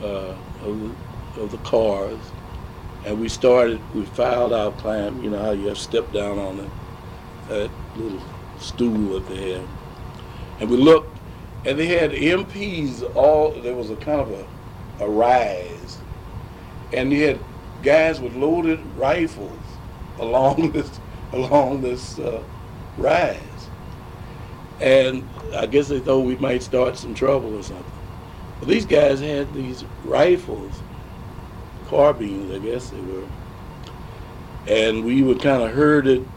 [0.00, 2.18] uh, of, the, of the cars,
[3.04, 6.56] and we started, we filed our climb, you know how you have step down on
[6.56, 6.70] the,
[7.48, 8.22] that little
[8.58, 9.68] stool that they had.
[10.60, 11.18] And we looked,
[11.66, 15.98] and they had MPs all, there was a kind of a, a rise,
[16.92, 17.40] and they had
[17.82, 19.58] guys with loaded rifles
[20.18, 21.00] along this
[21.32, 22.42] along this uh,
[22.98, 23.51] rise.
[24.82, 27.84] And I guess they thought we might start some trouble or something.
[28.58, 30.72] But these guys had these rifles,
[31.88, 33.26] carbines, I guess they were.
[34.66, 36.28] And we were kind of herded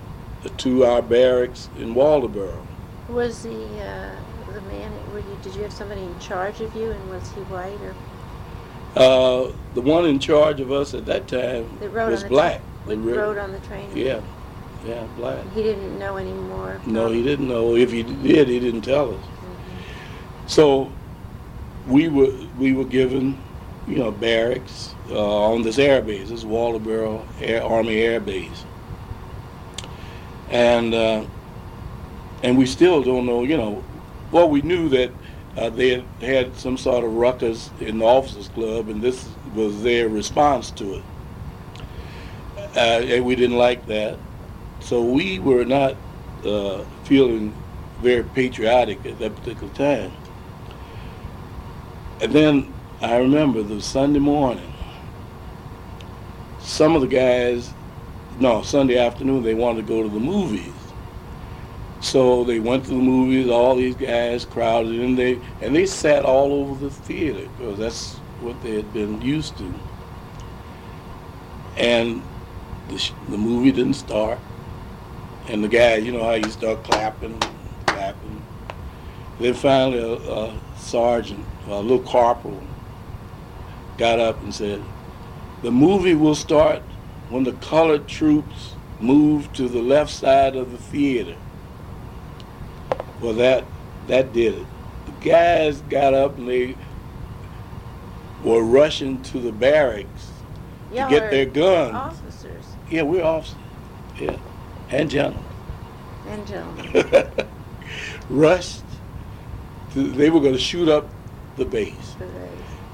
[0.57, 2.65] to our barracks in Walterboro.
[3.09, 4.15] Was the uh,
[4.53, 4.91] the man?
[5.13, 7.95] Were you, did you have somebody in charge of you, and was he white or?
[8.95, 12.61] Uh, the one in charge of us at that time That was black.
[12.85, 13.89] Re- rode on the train.
[13.95, 14.21] Yeah,
[14.85, 15.43] yeah, black.
[15.53, 16.79] He didn't know anymore.
[16.85, 17.75] No, he didn't know.
[17.75, 19.23] If he did, he didn't tell us.
[19.23, 20.49] Mhm.
[20.49, 20.91] So
[21.87, 23.37] we were we were given,
[23.87, 28.65] you know, barracks uh, on this air base, this Walterboro Air, Army Air Base,
[30.49, 31.23] and uh,
[32.43, 33.83] and we still don't know, you know,
[34.31, 35.11] well we knew that
[35.57, 39.81] uh, they had had some sort of ruckus in the officers club, and this was
[39.83, 41.03] their response to it,
[42.75, 44.17] uh, and we didn't like that,
[44.85, 45.95] so we were not
[46.45, 47.51] uh, feeling
[48.01, 50.11] very patriotic at that particular time.
[52.21, 54.71] And then I remember the Sunday morning,
[56.59, 57.73] some of the guys,
[58.39, 60.71] no, Sunday afternoon, they wanted to go to the movies.
[62.01, 66.25] So they went to the movies, all these guys crowded in, they, and they sat
[66.25, 69.73] all over the theater because that's what they had been used to.
[71.75, 72.21] And
[72.89, 74.37] the, sh- the movie didn't start.
[75.47, 77.39] And the guy, you know how you start clapping,
[77.85, 78.43] clapping.
[79.39, 82.63] Then finally a, a sergeant, a little corporal,
[83.97, 84.81] got up and said,
[85.61, 86.81] the movie will start
[87.29, 91.35] when the colored troops move to the left side of the theater.
[93.21, 93.65] Well, that,
[94.07, 94.67] that did it.
[95.05, 96.75] The guys got up and they
[98.43, 100.31] were rushing to the barracks
[100.91, 101.95] to Y'all get are their guns.
[101.95, 103.57] Officers Yeah, we're officers.
[104.19, 104.37] Yeah,
[104.89, 105.43] and gentlemen.
[106.27, 107.47] and gentlemen.
[108.29, 108.83] Rushed.
[109.93, 111.07] To, they were going to shoot up
[111.57, 112.13] the base.
[112.17, 112.49] for those.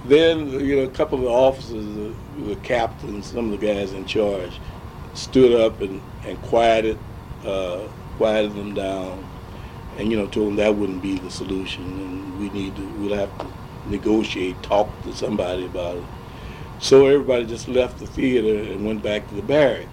[0.05, 2.13] Then, you know, a couple of the officers, the,
[2.43, 4.59] the captains, some of the guys in charge,
[5.13, 6.97] stood up and, and quieted,
[7.45, 7.87] uh,
[8.17, 9.27] quieted them down,
[9.97, 13.15] and you know, told them that wouldn't be the solution, and we need to, we'll
[13.15, 13.47] have to
[13.87, 16.03] negotiate, talk to somebody about it.
[16.79, 19.87] So everybody just left the theater and went back to the barracks.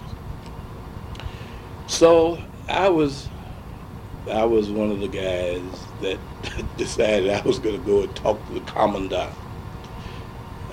[1.88, 3.28] So I was,
[4.30, 5.62] I was one of the guys
[6.02, 6.18] that
[6.76, 9.34] decided I was going to go and talk to the commandant.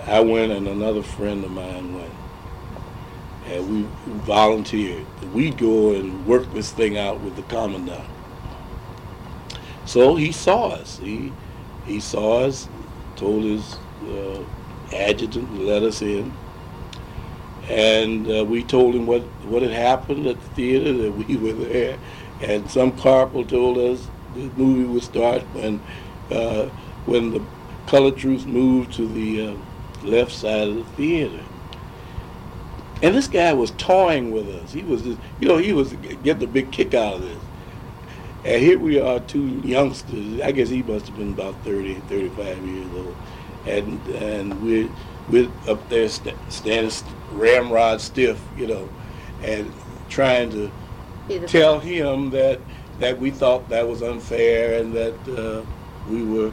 [0.06, 2.14] I went and another friend of mine went.
[3.48, 3.90] And we
[4.24, 5.06] volunteered.
[5.34, 8.06] We'd go and work this thing out with the commandant.
[9.86, 10.98] So he saw us.
[10.98, 11.32] He
[11.86, 12.68] he saw us,
[13.16, 13.76] told his
[14.10, 14.44] uh,
[14.92, 16.34] adjutant to let us in.
[17.70, 21.54] And uh, we told him what, what had happened at the theater, that we were
[21.54, 21.98] there.
[22.42, 25.82] And some corporal told us the movie would start when,
[26.32, 26.66] uh,
[27.06, 27.42] when the
[27.88, 29.56] color troops moved to the uh,
[30.04, 31.44] left side of the theater.
[33.02, 34.72] And this guy was toying with us.
[34.72, 35.94] He was, just, you know, he was
[36.24, 37.38] getting a big kick out of this.
[38.46, 40.40] And here we are, two youngsters.
[40.42, 43.16] I guess he must have been about 30, 35 years old.
[43.66, 44.90] And and we're,
[45.30, 48.90] we're up there st- standing st- ramrod stiff, you know,
[49.42, 49.72] and
[50.10, 50.72] trying to
[51.48, 52.60] tell him that
[53.00, 55.66] that we thought that was unfair and that uh,
[56.10, 56.52] we were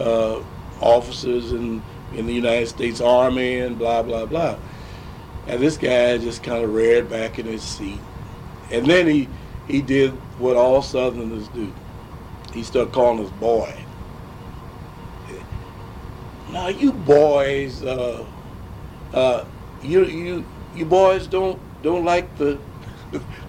[0.00, 0.42] uh,
[0.80, 1.82] officers in
[2.14, 4.56] in the United States Army and blah blah blah.
[5.46, 8.00] And this guy just kind of reared back in his seat,
[8.70, 9.28] and then he
[9.68, 11.72] he did what all Southerners do.
[12.52, 13.83] He started calling us boy.
[16.54, 18.24] Now you boys, uh,
[19.12, 19.44] uh,
[19.82, 20.44] you you
[20.76, 22.60] you boys don't don't like the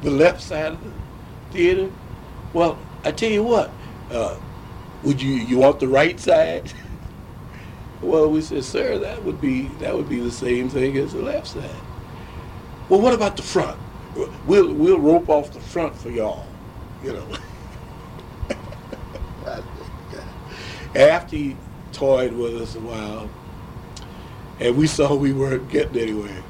[0.01, 0.91] the left side of the
[1.51, 1.91] theater.
[2.51, 3.69] Well, I tell you what,
[4.09, 4.39] uh,
[5.03, 6.73] would you you want the right side?
[8.01, 11.21] well, we said, sir, that would be that would be the same thing as the
[11.21, 11.69] left side.
[12.89, 13.79] Well, what about the front?
[14.47, 16.47] We'll we'll rope off the front for y'all,
[17.03, 17.27] you know.
[20.95, 21.55] After he
[21.95, 23.29] toyed with us a while,
[24.59, 26.43] and we saw we weren't getting anywhere,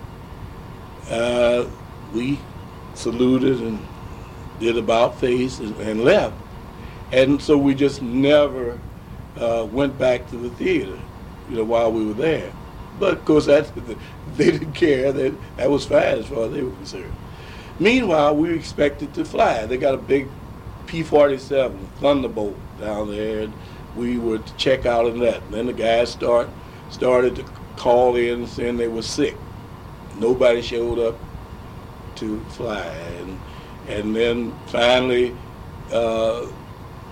[1.10, 1.66] uh,
[2.14, 2.40] we
[2.96, 3.80] saluted and
[4.60, 6.36] did about face and, and left.
[7.12, 8.80] And so we just never
[9.38, 11.00] uh, went back to the theater,
[11.50, 12.52] you know, while we were there.
[13.00, 13.72] But of course, that
[14.38, 15.12] they didn't care.
[15.12, 17.14] That that was fine as far as they were concerned.
[17.80, 19.66] Meanwhile, we were expected to fly.
[19.66, 20.30] They got a big
[20.88, 23.54] P-47 Thunderbolt down there, and
[23.96, 25.42] we to check out in that.
[25.44, 26.50] And then the guys start
[26.90, 27.44] started to
[27.78, 29.36] call in saying they were sick.
[30.20, 31.16] Nobody showed up
[32.16, 32.86] to fly,
[33.20, 33.40] and
[33.88, 35.36] and then finally
[35.92, 36.46] uh,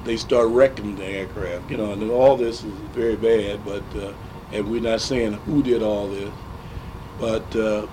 [0.05, 1.69] they start wrecking the aircraft.
[1.69, 3.63] You know, and all this is very bad.
[3.65, 4.13] But uh,
[4.51, 6.31] and we're not saying who did all this,
[7.19, 7.87] but uh,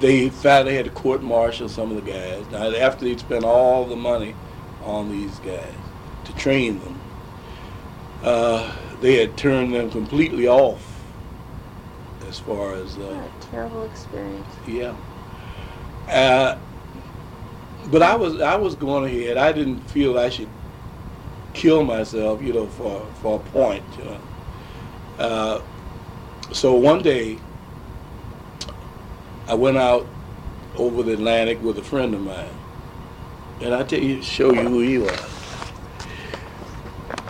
[0.00, 2.46] they finally had to court martial some of the guys.
[2.50, 4.34] Now after they'd spent all the money
[4.82, 5.74] on these guys
[6.30, 7.00] to train them,
[8.22, 10.86] uh, they had turned them completely off
[12.28, 14.46] as far as uh, terrible experience.
[14.66, 14.94] yeah.
[16.08, 16.58] Uh,
[17.90, 19.36] but I was I was going ahead.
[19.36, 20.48] I didn't feel I should
[21.54, 24.20] kill myself, you know, for for a point, you know.
[25.18, 25.62] Uh,
[26.52, 27.38] so one day,
[29.46, 30.06] I went out
[30.76, 32.48] over the Atlantic with a friend of mine,
[33.60, 35.39] and I tell you, show you who he was.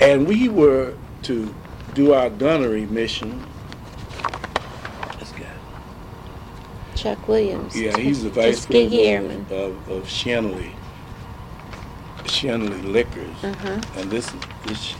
[0.00, 0.94] And we were
[1.24, 1.54] to
[1.94, 3.44] do our gunnery mission.
[5.18, 5.46] This guy.
[6.94, 7.78] Chuck Williams.
[7.78, 10.72] Yeah, he's the vice president of, of Shanley,
[12.26, 13.44] Shanley Liquors.
[13.44, 13.80] Uh-huh.
[13.96, 14.94] And this is, this,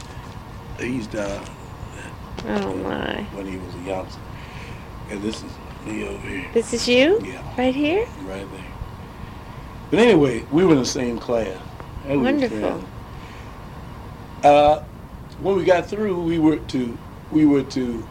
[0.79, 1.45] he's down
[2.47, 3.23] Oh, my.
[3.33, 4.21] when he was a youngster.
[5.09, 5.51] And this is
[5.85, 7.19] me over here, This is you?
[7.23, 7.43] Yeah.
[7.57, 8.05] Right here?
[8.23, 8.65] right there.
[9.89, 11.57] But anyway, we were in the same class.
[12.05, 12.83] Wonderful.
[14.43, 14.83] Uh,
[15.41, 16.97] when we got through, we were to,
[17.31, 18.03] we were to,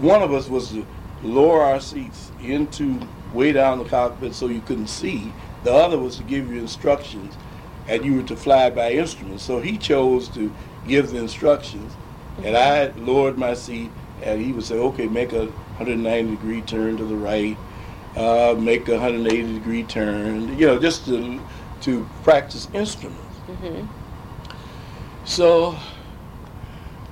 [0.00, 0.84] one of us was to
[1.22, 3.00] lower our seats into
[3.32, 5.32] way down the cockpit so you couldn't see.
[5.62, 7.34] The other was to give you instructions,
[7.88, 9.44] and you were to fly by instruments.
[9.44, 10.52] So he chose to
[10.86, 11.92] give the instructions,
[12.42, 13.90] and I lowered my seat,
[14.22, 17.56] and he would say, "Okay, make a 190 degree turn to the right,
[18.16, 21.40] uh, make a 180 degree turn," you know, just to
[21.82, 23.22] to practice instruments.
[23.48, 23.86] Mm-hmm.
[25.24, 25.76] So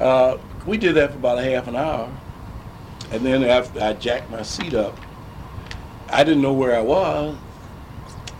[0.01, 0.37] uh,
[0.67, 2.11] we did that for about a half an hour,
[3.11, 4.97] and then after I jacked my seat up,
[6.11, 7.37] I didn't know where I was,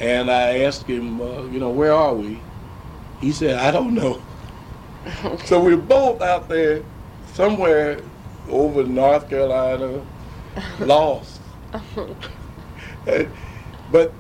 [0.01, 2.41] and I asked him, uh, you know, where are we?
[3.21, 4.23] He said, I don't know.
[5.45, 6.83] So we we're both out there
[7.35, 8.01] somewhere
[8.49, 10.01] over North Carolina,
[10.81, 11.41] lost.
[13.07, 13.31] And-
[13.93, 14.13] but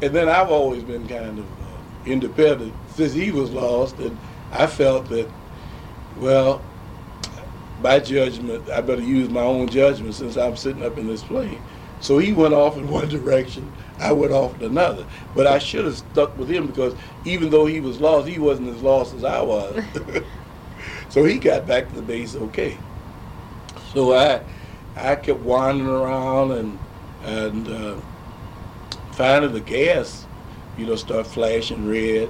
[0.00, 4.16] and then I've always been kind of uh, independent since he was lost, and
[4.52, 5.28] I felt that,
[6.20, 6.62] well,
[7.82, 11.60] my judgment, I better use my own judgment since I'm sitting up in this plane.
[12.00, 15.06] So he went off in one direction, I went off in another.
[15.34, 16.94] But I should have stuck with him because
[17.24, 19.82] even though he was lost, he wasn't as lost as I was.
[21.08, 22.76] so he got back to the base okay.
[23.92, 24.42] So I,
[24.96, 26.78] I kept wandering around and
[27.24, 27.96] and uh,
[29.12, 30.26] finally the gas,
[30.76, 32.28] you know, start flashing red,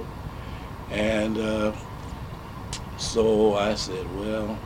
[0.89, 1.71] and uh,
[2.99, 4.59] so I said, well,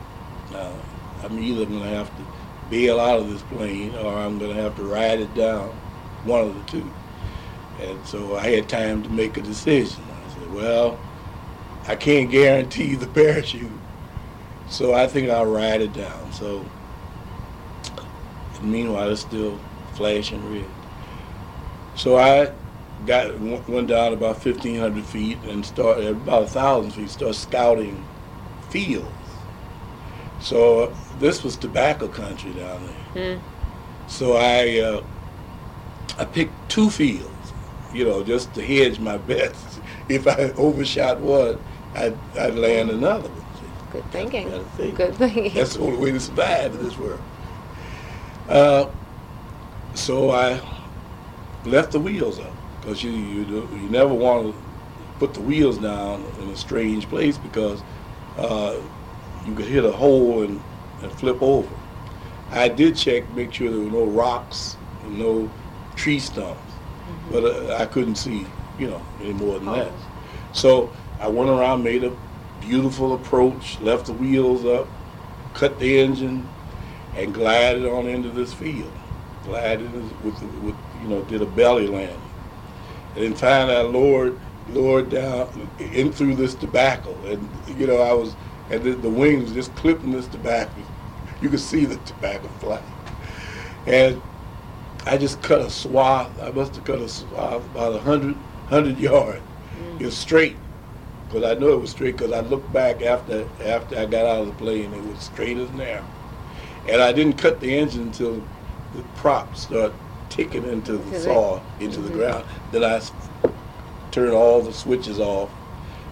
[0.52, 0.72] uh,
[1.22, 2.26] I'm either gonna have to
[2.68, 5.68] bail out of this plane or I'm gonna have to ride it down,
[6.24, 6.90] one of the two.
[7.80, 10.02] And so I had time to make a decision.
[10.02, 10.98] I said, well,
[11.86, 13.70] I can't guarantee the parachute,
[14.68, 16.32] so I think I'll ride it down.
[16.32, 16.64] So
[18.62, 19.58] meanwhile, it's still
[19.92, 20.68] flashing red.
[21.94, 22.52] So I
[23.06, 28.04] got went down about 1,500 feet and started about 1,000 feet, started scouting
[28.74, 29.06] fields.
[30.40, 33.36] So this was tobacco country down there.
[33.36, 33.40] Mm.
[34.08, 35.04] So I uh,
[36.18, 37.52] I picked two fields,
[37.92, 39.78] you know, just to hedge my bets.
[40.08, 41.58] If I overshot one,
[41.94, 43.40] I'd, I'd land another one.
[43.92, 44.64] Good thinking.
[44.76, 44.96] Think.
[44.96, 45.54] Good thinking.
[45.54, 47.22] That's the only way to survive in this world.
[48.48, 48.90] Uh,
[49.94, 50.60] so I
[51.64, 54.62] left the wheels up because you, you do- you never want to
[55.20, 57.80] put the wheels down in a strange place because
[58.36, 58.76] uh,
[59.46, 60.60] you could hit a hole and,
[61.02, 61.68] and flip over.
[62.50, 65.50] I did check, make sure there were no rocks, and no
[65.96, 66.60] tree stumps,
[67.30, 68.46] but uh, I couldn't see,
[68.78, 69.92] you know, any more than that.
[70.52, 72.16] So I went around, made a
[72.60, 74.88] beautiful approach, left the wheels up,
[75.52, 76.48] cut the engine,
[77.16, 78.92] and glided on into this field.
[79.44, 82.20] Glided with, with you know, did a belly landing.
[83.14, 84.38] And then finally I lowered,
[84.70, 87.14] lowered down in through this tobacco.
[87.26, 87.48] And,
[87.78, 88.34] you know, I was,
[88.70, 90.72] and the, the wings just clipping this tobacco.
[91.40, 92.80] You could see the tobacco fly.
[93.86, 94.22] And
[95.06, 96.30] I just cut a swath.
[96.42, 98.36] I must have cut a swath about a hundred,
[98.68, 99.42] hundred yards.
[99.98, 100.56] It was straight,
[101.28, 102.16] because I know it was straight.
[102.16, 105.58] Because I looked back after after I got out of the plane, it was straight
[105.58, 106.04] as an arrow.
[106.88, 108.42] And I didn't cut the engine until
[108.94, 109.94] the prop started
[110.30, 112.14] ticking into the saw into the Mhm.
[112.14, 112.44] ground.
[112.72, 113.00] Then I
[114.14, 115.50] turned all the switches off,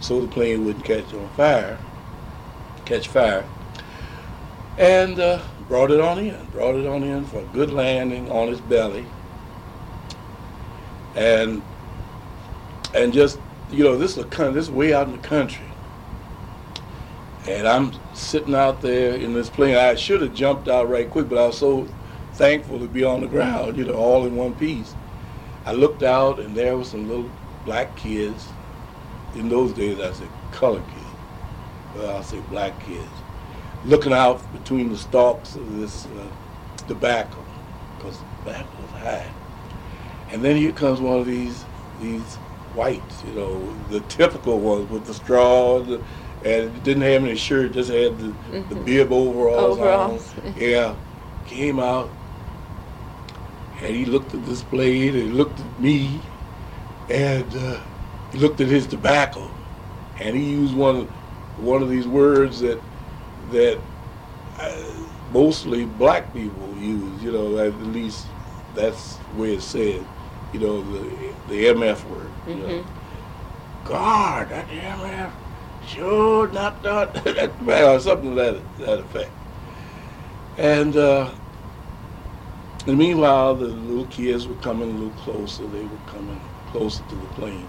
[0.00, 1.78] so the plane wouldn't catch on fire,
[2.84, 3.44] catch fire,
[4.78, 6.46] and uh, brought it on in.
[6.46, 9.07] Brought it on in for a good landing on its belly.
[11.14, 11.62] and
[12.94, 13.38] and just
[13.70, 15.66] you know this is a this is way out in the country,
[17.48, 19.76] and I'm sitting out there in this plane.
[19.76, 21.88] I should have jumped out right quick, but I was so
[22.34, 24.94] thankful to be on the ground, you know, all in one piece.
[25.66, 27.30] I looked out, and there was some little
[27.65, 28.49] black kids.
[29.35, 31.07] In those days, I said colored kids.
[31.97, 33.09] Well, I'll say black kids,
[33.87, 36.27] looking out between the stalks of this uh,
[36.87, 37.39] tobacco,
[37.99, 39.27] because tobacco was high.
[40.31, 41.65] And then here comes one of these
[42.01, 42.37] these
[42.75, 46.01] whites, you know, the typical ones with the straw, and, the,
[46.45, 48.33] and didn't have any shirt, just had the,
[48.69, 48.85] the Mhm.
[48.87, 50.33] bib overalls, Overalls.
[50.45, 50.55] on.
[50.59, 50.95] Yeah,
[51.47, 52.09] came out,
[53.83, 56.21] and he looked at this blade, and he looked at me,
[57.13, 57.81] and uh,
[58.33, 59.51] he looked at his tobacco,
[60.19, 61.09] and he used one of
[61.57, 62.83] one of these words that
[63.51, 63.83] that
[64.59, 64.83] uh,
[65.31, 67.23] mostly black people use.
[67.23, 68.27] You know, at least
[68.75, 70.07] that's where it's said.
[70.53, 72.31] You know, the the MF word.
[72.47, 72.87] You know.
[73.85, 75.33] God, that MF
[75.81, 79.31] sure not not that or something to that that effect.
[80.57, 81.35] And uh,
[82.87, 85.67] and meanwhile, the little kids were coming a little closer.
[85.67, 86.41] They were coming
[86.73, 87.66] closer to the plane.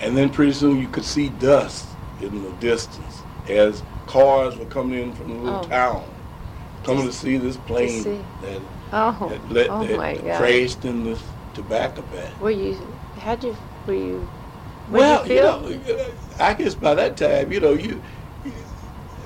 [0.00, 1.86] And then pretty soon you could see dust
[2.20, 5.68] in the distance as cars were coming in from the little Oh.
[5.68, 6.04] town,
[6.84, 8.18] coming to see this plane see.
[8.42, 8.60] that,
[8.92, 10.38] Oh, that, let, oh that God.
[10.38, 11.18] crashed in the
[11.54, 12.32] tobacco patch.
[12.40, 12.76] Were you?
[13.20, 13.56] How'd you?
[13.86, 14.28] Were you?
[14.90, 15.78] Well, you you know,
[16.38, 18.02] I guess by that time, you know, you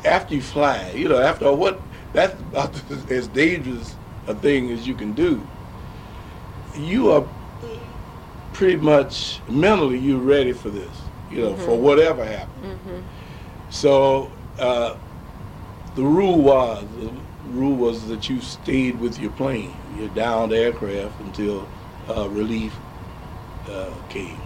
[0.05, 1.81] after you fly, you know, after what
[2.13, 2.75] that's about
[3.11, 3.97] as dangerous
[4.29, 5.41] a thing as you can do.
[6.79, 7.25] You are
[8.57, 11.81] pretty much mentally you're ready for this, you know, for Mhm.
[11.81, 12.81] whatever happens.
[12.85, 13.01] hmm
[13.69, 14.95] So uh,
[15.95, 17.13] the rule was the
[17.45, 21.71] rule was that you stayed with your plane, your downed aircraft until
[22.09, 22.81] uh, relief
[23.69, 24.43] uh, came.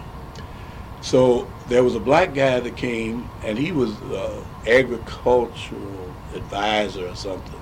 [1.01, 7.15] So there was a black guy that came, and he was uh, agricultural advisor or
[7.15, 7.61] something,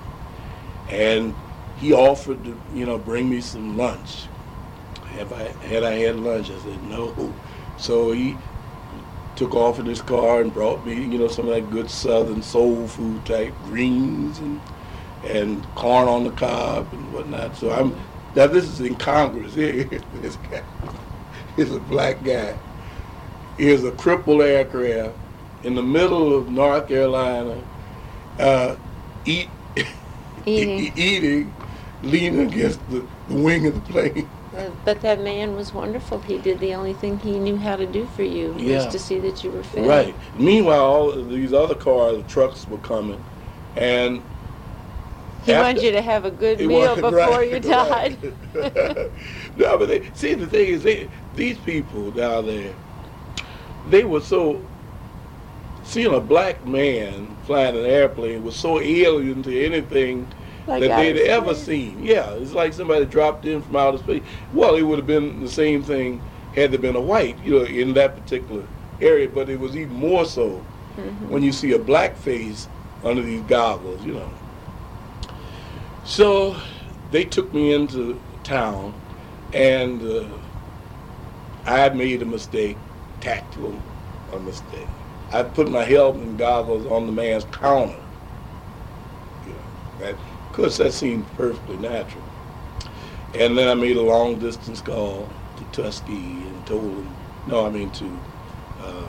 [0.88, 1.36] and
[1.74, 4.29] he offered to you know bring me some lunch.
[5.16, 6.50] Have I had I had lunch?
[6.50, 7.34] I said no.
[7.78, 8.36] So he
[9.36, 12.42] took off in his car and brought me, you know, some of that good Southern
[12.42, 14.60] soul food type greens and
[15.24, 17.56] and corn on the cob and whatnot.
[17.56, 17.94] So I'm
[18.34, 19.54] now this is in Congress.
[19.56, 19.84] Here,
[20.20, 20.62] this guy
[21.56, 22.58] is a black guy.
[23.58, 25.16] Here's a crippled aircraft
[25.62, 27.62] in the middle of North Carolina,
[28.38, 28.76] uh,
[29.24, 29.48] eat
[30.46, 30.92] Eating.
[30.96, 31.54] eating,
[32.02, 34.28] leaning against the, the wing of the plane.
[34.84, 36.20] But that man was wonderful.
[36.20, 38.76] He did the only thing he knew how to do for you Yeah.
[38.84, 39.86] was to see that you were fed.
[39.86, 40.14] Right.
[40.38, 43.22] Meanwhile, all of these other cars, the trucks were coming,
[43.76, 44.22] and
[45.44, 48.16] He after- wanted you to have a good meal wanted- before right, you died.
[48.54, 48.74] right.
[49.56, 52.72] no, but they, see, the thing is, they, these people down there,
[53.88, 54.60] they were so.
[55.82, 60.28] Seeing a black man flying an airplane was so alien to anything
[60.70, 62.02] Like that they'd ever seen.
[62.02, 64.22] Yeah, it's like somebody dropped in from outer space.
[64.54, 66.22] Well, it would have been the same thing
[66.54, 68.62] had there been a white, you know, in that particular
[69.00, 70.62] area, but it was even more so
[70.96, 71.28] Mhm.
[71.28, 72.68] when you see a black face
[73.04, 74.30] under these goggles, you know.
[76.04, 76.56] So
[77.10, 78.94] they took me into town,
[79.52, 80.24] and uh,
[81.66, 82.76] I made a mistake,
[83.20, 83.74] tactical
[84.32, 84.86] a mistake.
[85.32, 87.94] I put my helmet and goggles on the man's counter.
[89.46, 89.58] You know,
[90.06, 90.14] that,
[90.60, 92.22] course, that seemed perfectly natural.
[93.34, 97.70] And then I made a long distance call to Tuskegee and told him, no, I
[97.70, 98.18] mean to
[98.80, 99.08] uh,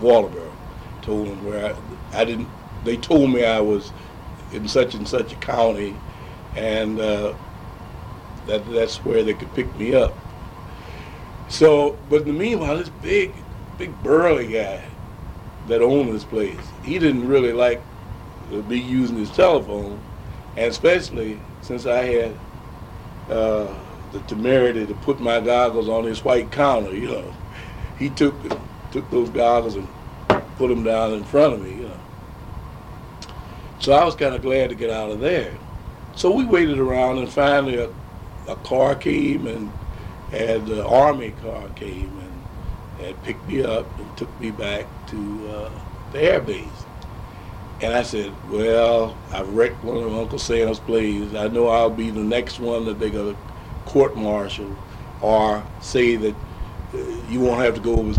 [0.00, 0.52] Walterboro.
[1.02, 2.48] Told him where I, I didn't.
[2.84, 3.92] They told me I was
[4.52, 5.94] in such and such a county,
[6.54, 7.34] and uh,
[8.46, 10.14] that that's where they could pick me up.
[11.48, 13.34] So, but in the meanwhile, this big,
[13.76, 14.82] big burly guy
[15.66, 17.82] that owned this place, he didn't really like
[18.68, 20.00] be using his telephone,
[20.56, 22.36] and especially since I had
[23.28, 23.66] uh,
[24.12, 27.34] the temerity to put my goggles on his white counter, you know,
[27.98, 28.34] he took
[28.92, 29.88] took those goggles and
[30.56, 32.00] put them down in front of me, you know.
[33.80, 35.52] So I was kind of glad to get out of there.
[36.14, 37.90] So we waited around, and finally a,
[38.46, 39.70] a car came, and
[40.32, 45.48] and the army car came and, and picked me up and took me back to
[45.50, 45.70] uh,
[46.12, 46.83] the air base.
[47.84, 51.34] And I said, well, I wrecked one of Uncle Sam's planes.
[51.34, 53.40] I know I'll be the next one that they're going to
[53.84, 54.74] court martial
[55.20, 56.34] or say that
[56.94, 58.14] uh, you won't have to go over